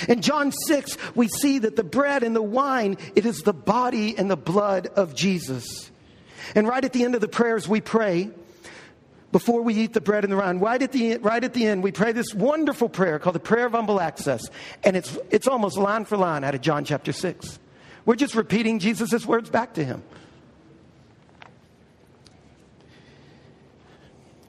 In 0.09 0.23
John 0.23 0.53
6, 0.53 0.97
we 1.15 1.29
see 1.29 1.59
that 1.59 1.77
the 1.77 1.85
bread 1.85 2.23
and 2.23 2.35
the 2.35 2.43
wine, 2.43 2.97
it 3.17 3.27
is 3.27 3.39
the 3.39 3.53
body 3.53 4.17
and 4.17 4.31
the 4.31 4.37
blood 4.37 4.87
of 4.87 5.15
Jesus. 5.15 5.91
And 6.55 6.67
right 6.69 6.85
at 6.85 6.93
the 6.93 7.05
end 7.05 7.15
of 7.15 7.21
the 7.21 7.29
prayers 7.29 7.69
we 7.69 7.81
pray, 7.81 8.31
before 9.33 9.63
we 9.63 9.75
eat 9.75 9.93
the 9.93 10.01
bread 10.01 10.25
and 10.25 10.33
the 10.33 10.37
wine, 10.37 10.59
right 10.59 10.81
at 10.83 10.93
the, 10.93 11.19
right 11.19 11.43
at 11.43 11.55
the 11.55 11.67
end, 11.67 11.83
we 11.83 11.93
pray 11.93 12.13
this 12.13 12.35
wonderful 12.35 12.89
prayer 12.89 13.19
called 13.19 13.35
the 13.35 13.41
Prayer 13.41 13.67
of 13.67 13.73
Humble 13.73 14.01
Access. 14.01 14.43
And 14.83 14.97
it's, 14.97 15.17
it's 15.31 15.47
almost 15.47 15.77
line 15.77 16.05
for 16.05 16.17
line 16.17 16.45
out 16.45 16.55
of 16.55 16.61
John 16.61 16.85
chapter 16.85 17.13
6. 17.13 17.59
We're 18.05 18.17
just 18.17 18.35
repeating 18.35 18.79
Jesus' 18.79 19.27
words 19.27 19.51
back 19.51 19.75
to 19.75 19.85
him. 19.85 20.03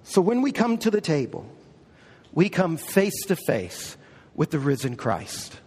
So 0.04 0.22
when 0.22 0.42
we 0.42 0.52
come 0.52 0.78
to 0.80 0.92
the 0.92 1.02
table, 1.02 1.50
we 2.34 2.50
come 2.50 2.78
face 2.78 3.26
to 3.28 3.36
face 3.36 3.98
with 4.36 4.52
the 4.52 4.60
risen 4.60 4.96
Christ. 4.96 5.60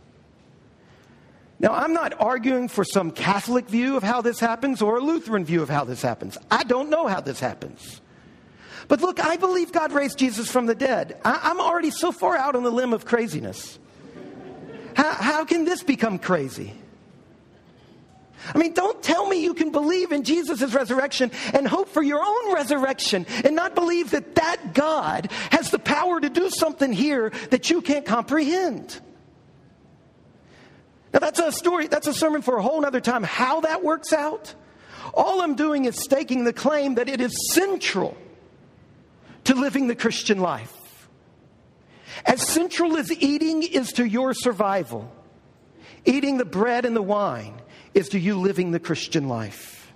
Now, 1.58 1.72
I'm 1.72 1.94
not 1.94 2.20
arguing 2.20 2.68
for 2.68 2.84
some 2.84 3.10
Catholic 3.10 3.68
view 3.68 3.96
of 3.96 4.02
how 4.02 4.20
this 4.20 4.40
happens 4.40 4.82
or 4.82 4.98
a 4.98 5.00
Lutheran 5.00 5.44
view 5.44 5.62
of 5.62 5.70
how 5.70 5.84
this 5.84 6.02
happens. 6.02 6.36
I 6.50 6.64
don't 6.64 6.90
know 6.90 7.06
how 7.06 7.20
this 7.20 7.40
happens. 7.40 8.00
But 8.88 9.00
look, 9.00 9.24
I 9.24 9.36
believe 9.36 9.72
God 9.72 9.92
raised 9.92 10.18
Jesus 10.18 10.50
from 10.50 10.66
the 10.66 10.74
dead. 10.74 11.18
I, 11.24 11.50
am 11.50 11.60
already 11.60 11.90
so 11.90 12.12
far 12.12 12.36
out 12.36 12.54
on 12.54 12.64
the 12.64 12.70
limb 12.70 12.92
of 12.92 13.06
craziness. 13.06 13.78
How, 14.94 15.12
how 15.12 15.44
can 15.44 15.64
this 15.64 15.82
become 15.82 16.18
crazy? 16.18 16.74
I 18.52 18.58
mean, 18.58 18.74
don't 18.74 19.02
tell 19.02 19.26
me 19.26 19.42
you 19.42 19.54
can 19.54 19.70
believe 19.70 20.12
in 20.12 20.22
Jesus' 20.22 20.74
resurrection 20.74 21.30
and 21.52 21.66
hope 21.66 21.88
for 21.88 22.02
your 22.02 22.22
own 22.22 22.54
resurrection 22.54 23.26
and 23.44 23.56
not 23.56 23.74
believe 23.74 24.10
that 24.10 24.34
that 24.34 24.74
God 24.74 25.30
has 25.50 25.70
the 25.70 25.78
power 25.78 26.20
to 26.20 26.28
do 26.28 26.50
something 26.50 26.92
here 26.92 27.30
that 27.50 27.70
you 27.70 27.80
can't 27.80 28.04
comprehend. 28.04 29.00
Now, 31.12 31.20
that's 31.20 31.38
a 31.38 31.52
story, 31.52 31.86
that's 31.86 32.08
a 32.08 32.14
sermon 32.14 32.42
for 32.42 32.56
a 32.56 32.62
whole 32.62 32.84
other 32.84 33.00
time. 33.00 33.22
How 33.22 33.60
that 33.60 33.84
works 33.84 34.12
out, 34.12 34.54
all 35.14 35.40
I'm 35.40 35.54
doing 35.54 35.84
is 35.84 36.02
staking 36.02 36.44
the 36.44 36.52
claim 36.52 36.96
that 36.96 37.08
it 37.08 37.20
is 37.20 37.52
central 37.52 38.16
to 39.44 39.54
living 39.54 39.86
the 39.86 39.94
Christian 39.94 40.40
life. 40.40 41.08
As 42.26 42.46
central 42.46 42.96
as 42.96 43.12
eating 43.12 43.62
is 43.62 43.92
to 43.92 44.04
your 44.04 44.34
survival, 44.34 45.10
eating 46.04 46.38
the 46.38 46.44
bread 46.44 46.84
and 46.84 46.96
the 46.96 47.02
wine 47.02 47.60
is 47.94 48.08
to 48.10 48.18
you 48.18 48.38
living 48.38 48.70
the 48.70 48.80
Christian 48.80 49.28
life. 49.28 49.92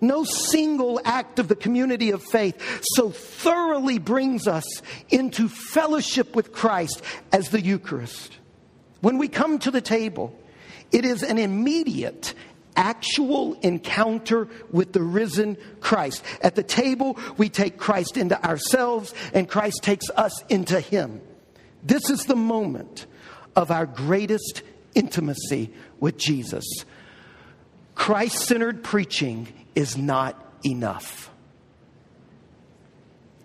No 0.00 0.24
single 0.24 1.00
act 1.04 1.38
of 1.38 1.48
the 1.48 1.56
community 1.56 2.10
of 2.10 2.22
faith 2.22 2.82
so 2.94 3.10
thoroughly 3.10 3.98
brings 3.98 4.46
us 4.46 4.64
into 5.08 5.48
fellowship 5.48 6.36
with 6.36 6.52
Christ 6.52 7.02
as 7.32 7.48
the 7.48 7.60
Eucharist. 7.60 8.36
When 9.00 9.18
we 9.18 9.28
come 9.28 9.58
to 9.60 9.70
the 9.70 9.80
table, 9.80 10.38
it 10.92 11.04
is 11.04 11.22
an 11.22 11.38
immediate, 11.38 12.34
actual 12.76 13.54
encounter 13.62 14.48
with 14.70 14.92
the 14.92 15.02
risen 15.02 15.56
Christ. 15.80 16.22
At 16.42 16.54
the 16.56 16.62
table, 16.62 17.18
we 17.38 17.48
take 17.48 17.78
Christ 17.78 18.16
into 18.16 18.42
ourselves, 18.44 19.14
and 19.32 19.48
Christ 19.48 19.80
takes 19.82 20.10
us 20.10 20.42
into 20.48 20.78
Him. 20.78 21.22
This 21.82 22.10
is 22.10 22.26
the 22.26 22.36
moment 22.36 23.06
of 23.54 23.70
our 23.70 23.86
greatest 23.86 24.62
intimacy 24.96 25.70
with 26.00 26.16
Jesus. 26.16 26.64
Christ 27.94 28.38
centered 28.38 28.82
preaching 28.82 29.46
is 29.76 29.96
not 29.96 30.42
enough. 30.64 31.30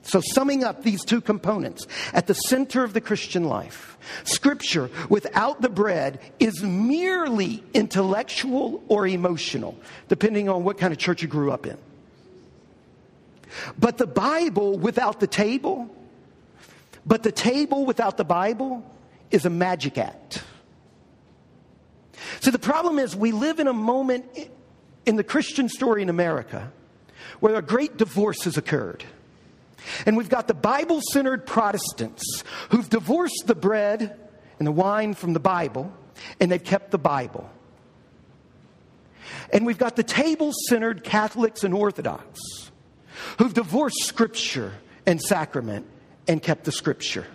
So, 0.03 0.19
summing 0.19 0.63
up 0.63 0.83
these 0.83 1.05
two 1.05 1.21
components, 1.21 1.85
at 2.11 2.25
the 2.25 2.33
center 2.33 2.83
of 2.83 2.93
the 2.93 3.01
Christian 3.01 3.43
life, 3.43 3.97
Scripture 4.23 4.89
without 5.09 5.61
the 5.61 5.69
bread 5.69 6.19
is 6.39 6.63
merely 6.63 7.63
intellectual 7.73 8.83
or 8.87 9.05
emotional, 9.05 9.77
depending 10.07 10.49
on 10.49 10.63
what 10.63 10.79
kind 10.79 10.91
of 10.91 10.97
church 10.97 11.21
you 11.21 11.27
grew 11.27 11.51
up 11.51 11.67
in. 11.67 11.77
But 13.77 13.97
the 13.97 14.07
Bible 14.07 14.77
without 14.77 15.19
the 15.19 15.27
table, 15.27 15.93
but 17.05 17.21
the 17.21 17.31
table 17.31 17.85
without 17.85 18.17
the 18.17 18.25
Bible 18.25 18.83
is 19.29 19.45
a 19.45 19.49
magic 19.49 19.97
act. 19.97 20.43
So 22.39 22.51
the 22.51 22.59
problem 22.59 22.99
is, 22.99 23.15
we 23.15 23.31
live 23.31 23.59
in 23.59 23.67
a 23.67 23.73
moment 23.73 24.25
in 25.05 25.15
the 25.15 25.23
Christian 25.23 25.69
story 25.69 26.01
in 26.01 26.09
America 26.09 26.71
where 27.39 27.55
a 27.55 27.61
great 27.61 27.97
divorce 27.97 28.43
has 28.43 28.57
occurred. 28.57 29.03
And 30.05 30.15
we've 30.15 30.29
got 30.29 30.47
the 30.47 30.53
Bible 30.53 31.01
centered 31.11 31.45
Protestants 31.45 32.43
who've 32.69 32.89
divorced 32.89 33.43
the 33.47 33.55
bread 33.55 34.19
and 34.59 34.67
the 34.67 34.71
wine 34.71 35.15
from 35.15 35.33
the 35.33 35.39
Bible, 35.39 35.91
and 36.39 36.51
they've 36.51 36.63
kept 36.63 36.91
the 36.91 36.99
Bible. 36.99 37.49
And 39.51 39.65
we've 39.65 39.77
got 39.77 39.95
the 39.95 40.03
table 40.03 40.51
centered 40.69 41.03
Catholics 41.03 41.63
and 41.63 41.73
Orthodox 41.73 42.39
who've 43.37 43.53
divorced 43.53 44.03
Scripture 44.03 44.73
and 45.05 45.19
sacrament 45.19 45.87
and 46.27 46.41
kept 46.41 46.63
the 46.63 46.71
Scripture, 46.71 47.25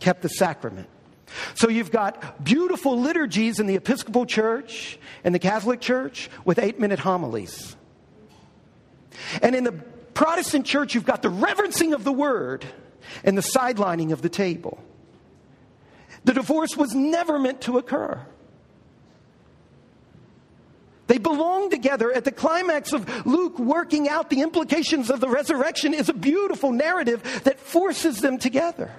kept 0.00 0.22
the 0.22 0.28
sacrament. 0.28 0.88
So 1.54 1.68
you've 1.68 1.90
got 1.90 2.44
beautiful 2.44 3.00
liturgies 3.00 3.60
in 3.60 3.66
the 3.66 3.76
Episcopal 3.76 4.26
Church 4.26 4.98
and 5.24 5.34
the 5.34 5.38
Catholic 5.38 5.80
Church 5.80 6.30
with 6.44 6.58
eight 6.58 6.80
minute 6.80 6.98
homilies. 6.98 7.76
And 9.42 9.54
in 9.54 9.64
the 9.64 9.72
Protestant 9.72 10.66
church, 10.66 10.94
you've 10.94 11.06
got 11.06 11.22
the 11.22 11.30
reverencing 11.30 11.94
of 11.94 12.04
the 12.04 12.12
word 12.12 12.64
and 13.24 13.36
the 13.36 13.42
sidelining 13.42 14.12
of 14.12 14.22
the 14.22 14.28
table. 14.28 14.82
The 16.24 16.34
divorce 16.34 16.76
was 16.76 16.94
never 16.94 17.38
meant 17.38 17.62
to 17.62 17.78
occur. 17.78 18.20
They 21.06 21.18
belong 21.18 21.70
together. 21.70 22.12
At 22.12 22.24
the 22.24 22.32
climax 22.32 22.92
of 22.92 23.26
Luke 23.26 23.58
working 23.58 24.08
out 24.08 24.30
the 24.30 24.42
implications 24.42 25.10
of 25.10 25.20
the 25.20 25.28
resurrection 25.28 25.92
is 25.92 26.08
a 26.08 26.14
beautiful 26.14 26.70
narrative 26.70 27.42
that 27.44 27.58
forces 27.58 28.20
them 28.20 28.38
together. 28.38 28.92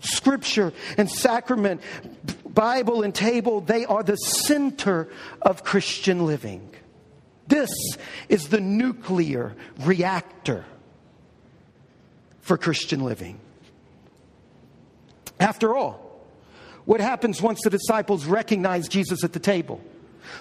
Scripture 0.00 0.72
and 0.96 1.10
sacrament, 1.10 1.80
Bible 2.46 3.02
and 3.02 3.14
table, 3.14 3.60
they 3.60 3.84
are 3.84 4.02
the 4.02 4.16
center 4.16 5.08
of 5.42 5.62
Christian 5.64 6.26
living. 6.26 6.68
This 7.46 7.70
is 8.28 8.48
the 8.48 8.60
nuclear 8.60 9.54
reactor 9.80 10.64
for 12.40 12.56
Christian 12.56 13.00
living. 13.00 13.38
After 15.38 15.74
all, 15.74 16.10
what 16.84 17.00
happens 17.00 17.40
once 17.40 17.60
the 17.62 17.70
disciples 17.70 18.26
recognize 18.26 18.88
Jesus 18.88 19.24
at 19.24 19.32
the 19.32 19.38
table? 19.38 19.80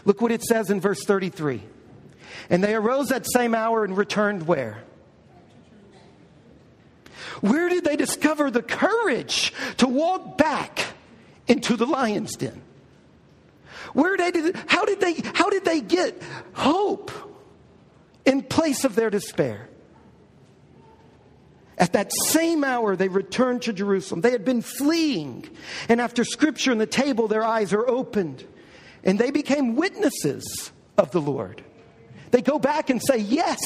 Look 0.05 0.21
what 0.21 0.31
it 0.31 0.43
says 0.43 0.69
in 0.69 0.81
verse 0.81 1.03
33. 1.03 1.61
And 2.49 2.63
they 2.63 2.75
arose 2.75 3.09
that 3.09 3.25
same 3.31 3.53
hour 3.53 3.83
and 3.83 3.95
returned 3.97 4.47
where? 4.47 4.83
Where 7.41 7.69
did 7.69 7.83
they 7.83 7.95
discover 7.95 8.51
the 8.51 8.63
courage 8.63 9.53
to 9.77 9.87
walk 9.87 10.37
back 10.37 10.79
into 11.47 11.75
the 11.75 11.85
lion's 11.85 12.35
den? 12.35 12.61
Where 13.93 14.17
did 14.17 14.55
how 14.67 14.85
did 14.85 14.99
they 14.99 15.13
how 15.33 15.49
did 15.49 15.65
they 15.65 15.81
get 15.81 16.21
hope 16.53 17.11
in 18.25 18.43
place 18.43 18.83
of 18.83 18.95
their 18.95 19.09
despair? 19.09 19.69
At 21.77 21.93
that 21.93 22.11
same 22.27 22.65
hour, 22.65 22.97
they 22.97 23.07
returned 23.07 23.61
to 23.63 23.73
Jerusalem. 23.73 24.19
They 24.19 24.31
had 24.31 24.43
been 24.43 24.61
fleeing. 24.61 25.49
And 25.87 26.01
after 26.01 26.25
scripture 26.25 26.73
and 26.73 26.81
the 26.81 26.85
table, 26.85 27.29
their 27.29 27.43
eyes 27.43 27.71
are 27.71 27.87
opened. 27.87 28.45
And 29.01 29.17
they 29.17 29.31
became 29.31 29.77
witnesses 29.77 30.71
of 30.97 31.11
the 31.11 31.21
Lord. 31.21 31.63
They 32.31 32.41
go 32.41 32.59
back 32.59 32.89
and 32.89 33.01
say, 33.01 33.17
Yes, 33.17 33.59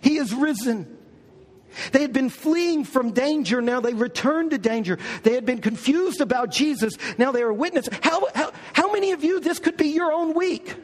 he 0.00 0.16
is 0.16 0.32
risen. 0.34 0.97
They 1.92 2.02
had 2.02 2.12
been 2.12 2.30
fleeing 2.30 2.84
from 2.84 3.12
danger, 3.12 3.60
now 3.60 3.80
they 3.80 3.94
return 3.94 4.50
to 4.50 4.58
danger. 4.58 4.98
They 5.22 5.34
had 5.34 5.44
been 5.44 5.60
confused 5.60 6.20
about 6.20 6.50
Jesus, 6.50 6.94
now 7.18 7.32
they 7.32 7.42
are 7.42 7.52
witness. 7.52 7.88
How, 8.02 8.26
how, 8.34 8.52
how 8.72 8.92
many 8.92 9.12
of 9.12 9.24
you, 9.24 9.40
this 9.40 9.58
could 9.58 9.76
be 9.76 9.88
your 9.88 10.12
own 10.12 10.34
week? 10.34 10.74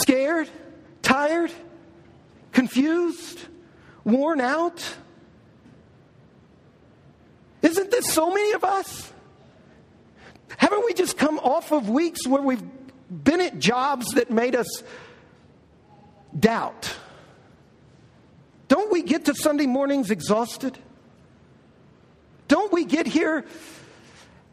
Scared? 0.00 0.48
Tired? 1.02 1.52
Confused? 2.52 3.40
Worn 4.04 4.40
out? 4.40 4.82
Isn't 7.62 7.90
this 7.90 8.12
so 8.12 8.32
many 8.32 8.52
of 8.52 8.64
us? 8.64 9.12
Haven't 10.56 10.84
we 10.84 10.94
just 10.94 11.16
come 11.16 11.38
off 11.38 11.72
of 11.72 11.88
weeks 11.88 12.26
where 12.26 12.42
we've 12.42 12.62
been 13.10 13.40
at 13.40 13.58
jobs 13.58 14.06
that 14.14 14.30
made 14.30 14.54
us 14.54 14.82
doubt? 16.38 16.94
Don't 18.70 18.92
we 18.92 19.02
get 19.02 19.24
to 19.24 19.34
Sunday 19.34 19.66
mornings 19.66 20.12
exhausted? 20.12 20.78
Don't 22.46 22.72
we 22.72 22.84
get 22.84 23.04
here 23.04 23.44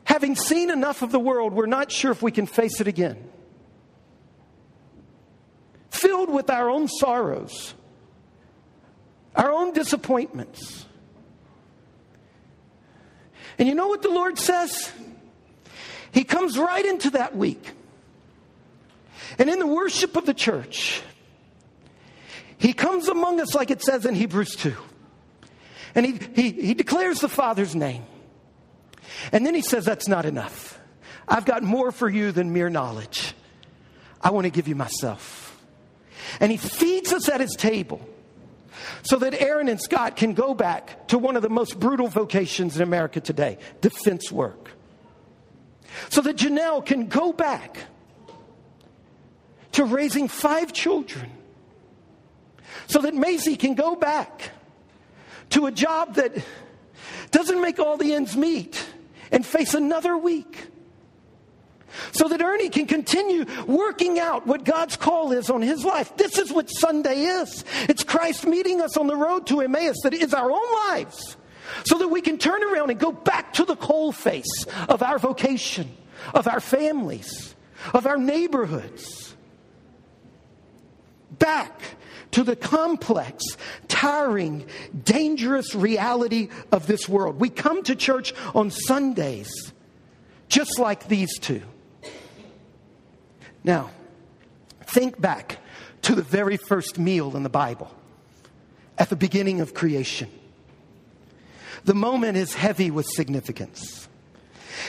having 0.05 0.35
seen 0.35 0.71
enough 0.71 1.03
of 1.03 1.11
the 1.11 1.19
world, 1.19 1.53
we're 1.53 1.67
not 1.67 1.91
sure 1.91 2.11
if 2.11 2.23
we 2.23 2.31
can 2.31 2.47
face 2.47 2.81
it 2.81 2.87
again? 2.87 3.29
Filled 5.91 6.33
with 6.33 6.49
our 6.49 6.67
own 6.67 6.87
sorrows, 6.87 7.75
our 9.35 9.51
own 9.51 9.71
disappointments. 9.73 10.87
And 13.59 13.67
you 13.67 13.75
know 13.75 13.87
what 13.87 14.01
the 14.01 14.09
Lord 14.09 14.39
says? 14.39 14.91
He 16.11 16.23
comes 16.23 16.57
right 16.57 16.85
into 16.85 17.11
that 17.11 17.37
week. 17.37 17.63
And 19.37 19.47
in 19.47 19.59
the 19.59 19.67
worship 19.67 20.15
of 20.15 20.25
the 20.25 20.33
church, 20.33 21.03
he 22.57 22.73
comes 22.73 23.07
among 23.07 23.39
us, 23.39 23.53
like 23.53 23.71
it 23.71 23.83
says 23.83 24.05
in 24.05 24.15
Hebrews 24.15 24.55
2. 24.55 24.73
And 25.95 26.05
he, 26.05 26.19
he, 26.35 26.51
he 26.51 26.73
declares 26.73 27.19
the 27.19 27.29
Father's 27.29 27.75
name. 27.75 28.03
And 29.31 29.45
then 29.45 29.55
he 29.55 29.61
says, 29.61 29.85
That's 29.85 30.07
not 30.07 30.25
enough. 30.25 30.79
I've 31.27 31.45
got 31.45 31.63
more 31.63 31.91
for 31.91 32.09
you 32.09 32.31
than 32.31 32.53
mere 32.53 32.69
knowledge. 32.69 33.33
I 34.21 34.31
want 34.31 34.45
to 34.45 34.49
give 34.49 34.67
you 34.67 34.75
myself. 34.75 35.43
And 36.39 36.51
he 36.51 36.57
feeds 36.57 37.13
us 37.13 37.29
at 37.29 37.41
his 37.41 37.55
table 37.55 38.07
so 39.03 39.17
that 39.17 39.39
Aaron 39.39 39.69
and 39.69 39.81
Scott 39.81 40.15
can 40.15 40.33
go 40.33 40.53
back 40.53 41.07
to 41.09 41.17
one 41.17 41.35
of 41.35 41.41
the 41.41 41.49
most 41.49 41.79
brutal 41.79 42.07
vocations 42.07 42.75
in 42.75 42.81
America 42.81 43.21
today 43.21 43.57
defense 43.81 44.31
work. 44.31 44.71
So 46.09 46.21
that 46.21 46.37
Janelle 46.37 46.85
can 46.85 47.07
go 47.07 47.33
back 47.33 47.77
to 49.73 49.85
raising 49.85 50.27
five 50.27 50.73
children 50.73 51.31
so 52.85 53.01
that 53.01 53.15
Macy 53.15 53.55
can 53.55 53.73
go 53.75 53.95
back 53.95 54.51
to 55.49 55.65
a 55.65 55.71
job 55.71 56.15
that 56.15 56.33
doesn't 57.31 57.61
make 57.61 57.79
all 57.79 57.97
the 57.97 58.13
ends 58.13 58.37
meet 58.37 58.85
and 59.31 59.45
face 59.45 59.73
another 59.73 60.17
week. 60.17 60.67
So 62.11 62.27
that 62.27 62.41
Ernie 62.41 62.69
can 62.69 62.85
continue 62.85 63.45
working 63.65 64.19
out 64.19 64.45
what 64.45 64.63
God's 64.63 64.97
call 64.97 65.31
is 65.31 65.49
on 65.49 65.61
his 65.61 65.83
life. 65.83 66.15
This 66.15 66.37
is 66.37 66.51
what 66.51 66.67
Sunday 66.67 67.23
is. 67.23 67.65
It's 67.89 68.03
Christ 68.03 68.45
meeting 68.45 68.81
us 68.81 68.97
on 68.97 69.07
the 69.07 69.15
road 69.15 69.47
to 69.47 69.61
Emmaus 69.61 69.95
that 70.03 70.13
is 70.13 70.33
our 70.33 70.51
own 70.51 70.73
lives. 70.89 71.37
So 71.85 71.97
that 71.97 72.07
we 72.07 72.21
can 72.21 72.37
turn 72.37 72.63
around 72.63 72.91
and 72.91 72.99
go 72.99 73.11
back 73.11 73.53
to 73.53 73.65
the 73.65 73.75
coal 73.75 74.11
face 74.11 74.65
of 74.87 75.01
our 75.01 75.19
vocation, 75.19 75.91
of 76.33 76.47
our 76.47 76.61
families, 76.61 77.55
of 77.93 78.05
our 78.05 78.17
neighborhoods. 78.17 79.35
Back 81.39 81.81
to 82.31 82.43
the 82.43 82.55
complex, 82.55 83.43
tiring, 83.87 84.65
dangerous 85.03 85.73
reality 85.73 86.49
of 86.71 86.87
this 86.87 87.07
world. 87.07 87.39
We 87.39 87.49
come 87.49 87.83
to 87.83 87.95
church 87.95 88.33
on 88.53 88.71
Sundays 88.71 89.51
just 90.49 90.79
like 90.79 91.07
these 91.07 91.37
two. 91.39 91.61
Now, 93.63 93.89
think 94.85 95.19
back 95.19 95.59
to 96.03 96.15
the 96.15 96.21
very 96.21 96.57
first 96.57 96.97
meal 96.97 97.35
in 97.35 97.43
the 97.43 97.49
Bible 97.49 97.93
at 98.97 99.09
the 99.09 99.15
beginning 99.15 99.61
of 99.61 99.73
creation. 99.73 100.29
The 101.83 101.93
moment 101.93 102.37
is 102.37 102.53
heavy 102.53 102.91
with 102.91 103.05
significance. 103.07 104.07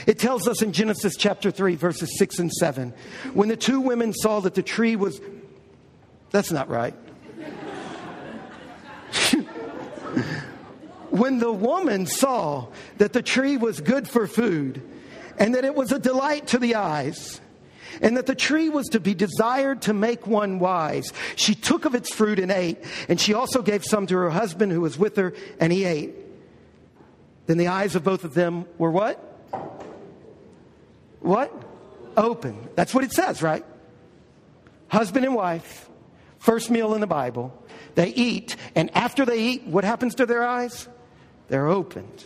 It 0.07 0.19
tells 0.19 0.47
us 0.47 0.63
in 0.63 0.73
Genesis 0.73 1.15
chapter 1.17 1.51
3, 1.51 1.75
verses 1.75 2.19
6 2.19 2.39
and 2.39 2.53
7, 2.53 2.95
when 3.35 3.49
the 3.49 3.57
two 3.57 3.81
women 3.81 4.13
saw 4.13 4.41
that 4.41 4.55
the 4.55 4.63
tree 4.63 4.97
was. 4.97 5.21
That's 6.31 6.53
not 6.53 6.69
right. 6.69 6.95
When 11.19 11.39
the 11.39 11.53
woman 11.53 12.07
saw 12.07 12.69
that 12.99 13.13
the 13.13 13.23
tree 13.23 13.57
was 13.57 13.81
good 13.81 14.09
for 14.09 14.27
food 14.27 14.83
and 15.39 15.55
that 15.55 15.65
it 15.65 15.75
was 15.75 15.93
a 15.93 15.99
delight 15.99 16.49
to 16.49 16.59
the 16.59 16.75
eyes 16.77 17.41
and 18.01 18.17
that 18.17 18.27
the 18.27 18.35
tree 18.35 18.69
was 18.69 18.89
to 18.89 19.01
be 19.01 19.15
desired 19.15 19.83
to 19.83 19.93
make 19.93 20.27
one 20.27 20.59
wise, 20.59 21.13
she 21.37 21.55
took 21.55 21.85
of 21.85 21.95
its 21.95 22.13
fruit 22.13 22.39
and 22.39 22.51
ate, 22.51 22.79
and 23.09 23.21
she 23.21 23.35
also 23.35 23.63
gave 23.63 23.85
some 23.85 24.07
to 24.07 24.17
her 24.17 24.31
husband 24.31 24.73
who 24.73 24.81
was 24.81 24.99
with 24.99 25.17
her, 25.17 25.35
and 25.59 25.73
he 25.73 25.85
ate. 25.85 26.15
Then 27.47 27.59
the 27.59 27.69
eyes 27.69 27.97
of 27.97 28.05
both 28.05 28.25
of 28.25 28.35
them 28.35 28.67
were 28.77 28.91
what? 28.91 29.17
What? 31.21 31.53
Open. 32.17 32.69
That's 32.75 32.95
what 32.95 33.05
it 33.05 33.13
says, 33.13 33.43
right? 33.43 33.65
Husband 34.89 35.25
and 35.25 35.35
wife, 35.35 35.89
first 36.39 36.71
meal 36.71 36.95
in 36.95 37.01
the 37.01 37.07
Bible. 37.07 37.53
They 37.95 38.09
eat, 38.09 38.57
and 38.75 38.95
after 38.97 39.25
they 39.25 39.41
eat, 39.41 39.67
what 39.67 39.85
happens 39.85 40.17
to 40.17 40.27
their 40.27 40.47
eyes? 40.47 40.89
They're 41.49 41.69
opened. 41.69 42.25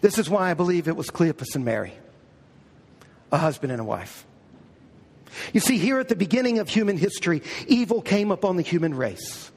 This 0.00 0.18
is 0.18 0.28
why 0.28 0.50
I 0.50 0.54
believe 0.54 0.88
it 0.88 0.96
was 0.96 1.08
Cleopas 1.08 1.54
and 1.54 1.64
Mary, 1.64 1.94
a 3.32 3.38
husband 3.38 3.72
and 3.72 3.80
a 3.80 3.84
wife. 3.84 4.26
You 5.52 5.60
see, 5.60 5.78
here 5.78 5.98
at 5.98 6.08
the 6.08 6.16
beginning 6.16 6.58
of 6.58 6.68
human 6.68 6.96
history, 6.96 7.42
evil 7.66 8.02
came 8.02 8.30
upon 8.30 8.56
the 8.56 8.62
human 8.62 8.94
race. 8.94 9.50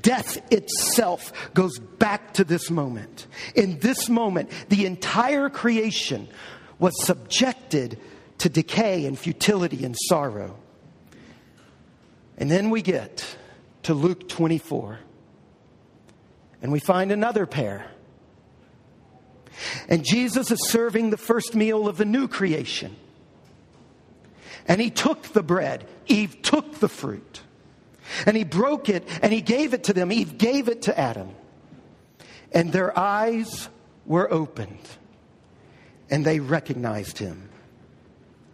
Death 0.00 0.40
itself 0.52 1.32
goes 1.54 1.78
back 1.78 2.34
to 2.34 2.44
this 2.44 2.70
moment. 2.70 3.26
In 3.54 3.78
this 3.80 4.08
moment, 4.08 4.50
the 4.68 4.86
entire 4.86 5.48
creation 5.48 6.28
was 6.78 6.92
subjected 7.04 7.98
to 8.38 8.48
decay 8.48 9.06
and 9.06 9.18
futility 9.18 9.84
and 9.84 9.96
sorrow. 10.08 10.56
And 12.36 12.50
then 12.50 12.70
we 12.70 12.82
get 12.82 13.36
to 13.84 13.94
Luke 13.94 14.28
24, 14.28 14.98
and 16.64 16.72
we 16.72 16.80
find 16.80 17.12
another 17.12 17.44
pair. 17.44 17.84
And 19.86 20.02
Jesus 20.02 20.50
is 20.50 20.66
serving 20.66 21.10
the 21.10 21.18
first 21.18 21.54
meal 21.54 21.86
of 21.86 21.98
the 21.98 22.06
new 22.06 22.26
creation. 22.26 22.96
And 24.66 24.80
he 24.80 24.88
took 24.88 25.24
the 25.24 25.42
bread, 25.42 25.86
Eve 26.06 26.40
took 26.40 26.76
the 26.76 26.88
fruit, 26.88 27.42
and 28.24 28.34
he 28.34 28.44
broke 28.44 28.88
it 28.88 29.06
and 29.20 29.30
he 29.30 29.42
gave 29.42 29.74
it 29.74 29.84
to 29.84 29.92
them. 29.92 30.10
Eve 30.10 30.38
gave 30.38 30.70
it 30.70 30.80
to 30.82 30.98
Adam. 30.98 31.34
And 32.50 32.72
their 32.72 32.98
eyes 32.98 33.68
were 34.06 34.32
opened, 34.32 34.88
and 36.08 36.24
they 36.24 36.40
recognized 36.40 37.18
him. 37.18 37.50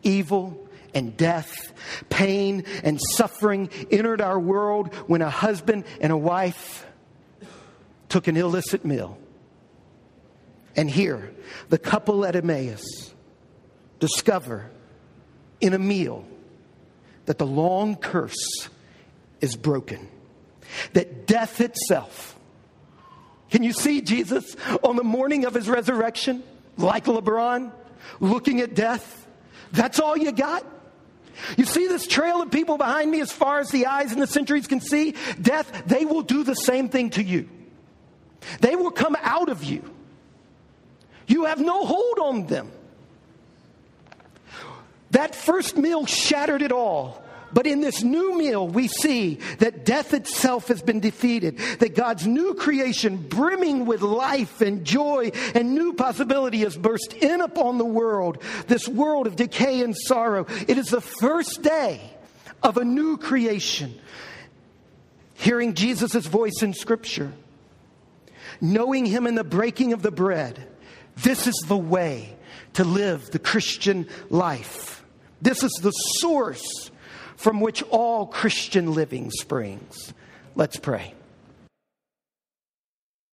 Evil 0.03 0.69
and 0.93 1.17
death, 1.17 1.73
pain 2.09 2.65
and 2.83 3.01
suffering 3.01 3.71
entered 3.89 4.21
our 4.21 4.41
world 4.41 4.93
when 5.07 5.23
a 5.23 5.31
husband 5.31 5.85
and 6.01 6.11
a 6.11 6.17
wife 6.17 6.89
took 8.11 8.29
an 8.29 8.37
illicit 8.37 8.85
meal. 8.85 9.17
And 10.77 10.91
here, 10.91 11.33
the 11.69 11.79
couple 11.79 12.25
at 12.27 12.37
Emmaus 12.37 13.15
discover 13.99 14.71
in 15.61 15.73
a 15.73 15.79
meal 15.79 16.27
that 17.27 17.39
the 17.39 17.47
long 17.47 17.97
curse 17.97 18.69
is 19.41 19.57
broken, 19.57 20.09
that 20.93 21.27
death 21.27 21.61
itself. 21.61 22.37
Can 23.51 23.63
you 23.63 23.73
see 23.73 24.01
Jesus 24.01 24.57
on 24.83 24.97
the 24.97 25.05
morning 25.05 25.45
of 25.45 25.55
his 25.55 25.69
resurrection, 25.69 26.43
like 26.77 27.07
LeBron, 27.07 27.73
looking 28.21 28.61
at 28.61 28.75
death? 28.75 29.27
That's 29.73 29.99
all 29.99 30.17
you 30.17 30.33
got? 30.33 30.65
You 31.57 31.65
see 31.65 31.89
this 31.89 32.07
trail 32.07 32.43
of 32.43 32.51
people 32.51 32.77
behind 32.77 33.11
me 33.11 33.21
as 33.21 33.33
far 33.33 33.61
as 33.61 33.71
the 33.71 33.87
eyes 33.87 34.13
and 34.13 34.21
the 34.21 34.27
centuries 34.27 34.67
can 34.67 34.81
see? 34.81 35.15
Death, 35.41 35.85
they 35.87 36.05
will 36.05 36.23
do 36.23 36.45
the 36.45 36.55
same 36.55 36.89
thing 36.89 37.11
to 37.11 37.23
you. 37.23 37.49
They 38.61 38.77
will 38.77 38.91
come 38.91 39.17
out 39.23 39.49
of 39.49 39.65
you. 39.65 39.89
You 41.27 41.45
have 41.45 41.61
no 41.61 41.85
hold 41.85 42.19
on 42.19 42.47
them. 42.47 42.71
That 45.13 45.35
first 45.35 45.77
meal 45.77 46.07
shattered 46.07 46.63
it 46.63 46.73
all. 46.73 47.23
But 47.53 47.67
in 47.67 47.81
this 47.81 48.03
new 48.03 48.39
meal, 48.39 48.67
we 48.67 48.87
see 48.87 49.41
that 49.59 49.85
death 49.85 50.15
itself 50.15 50.69
has 50.69 50.83
been 50.83 51.01
defeated, 51.01 51.59
that 51.81 51.97
God's 51.97 52.27
new 52.27 52.55
creation, 52.55 53.17
brimming 53.17 53.87
with 53.87 54.03
life 54.03 54.61
and 54.61 54.85
joy 54.85 55.33
and 55.55 55.75
new 55.75 55.95
possibility, 55.95 56.59
has 56.59 56.77
burst 56.77 57.13
in 57.15 57.41
upon 57.41 57.79
the 57.79 57.85
world, 57.85 58.41
this 58.69 58.87
world 58.87 59.27
of 59.27 59.37
decay 59.37 59.83
and 59.83 59.97
sorrow. 59.97 60.47
It 60.69 60.79
is 60.79 60.87
the 60.87 61.01
first 61.01 61.63
day 61.63 62.01
of 62.63 62.77
a 62.77 62.85
new 62.85 63.17
creation. 63.17 63.99
Hearing 65.35 65.75
Jesus' 65.75 66.27
voice 66.27 66.63
in 66.63 66.73
Scripture, 66.73 67.33
knowing 68.61 69.07
Him 69.07 69.27
in 69.27 69.35
the 69.35 69.45
breaking 69.45 69.93
of 69.93 70.03
the 70.03 70.11
bread, 70.11 70.67
this 71.17 71.47
is 71.47 71.65
the 71.67 71.77
way 71.77 72.37
to 72.75 72.85
live 72.85 73.31
the 73.31 73.39
Christian 73.39 74.07
life. 74.29 75.05
This 75.43 75.63
is 75.63 75.73
the 75.81 75.91
source 75.91 76.91
from 77.37 77.61
which 77.61 77.83
all 77.85 78.27
Christian 78.27 78.93
living 78.93 79.31
springs. 79.31 80.13
Let's 80.55 80.77
pray. 80.77 81.15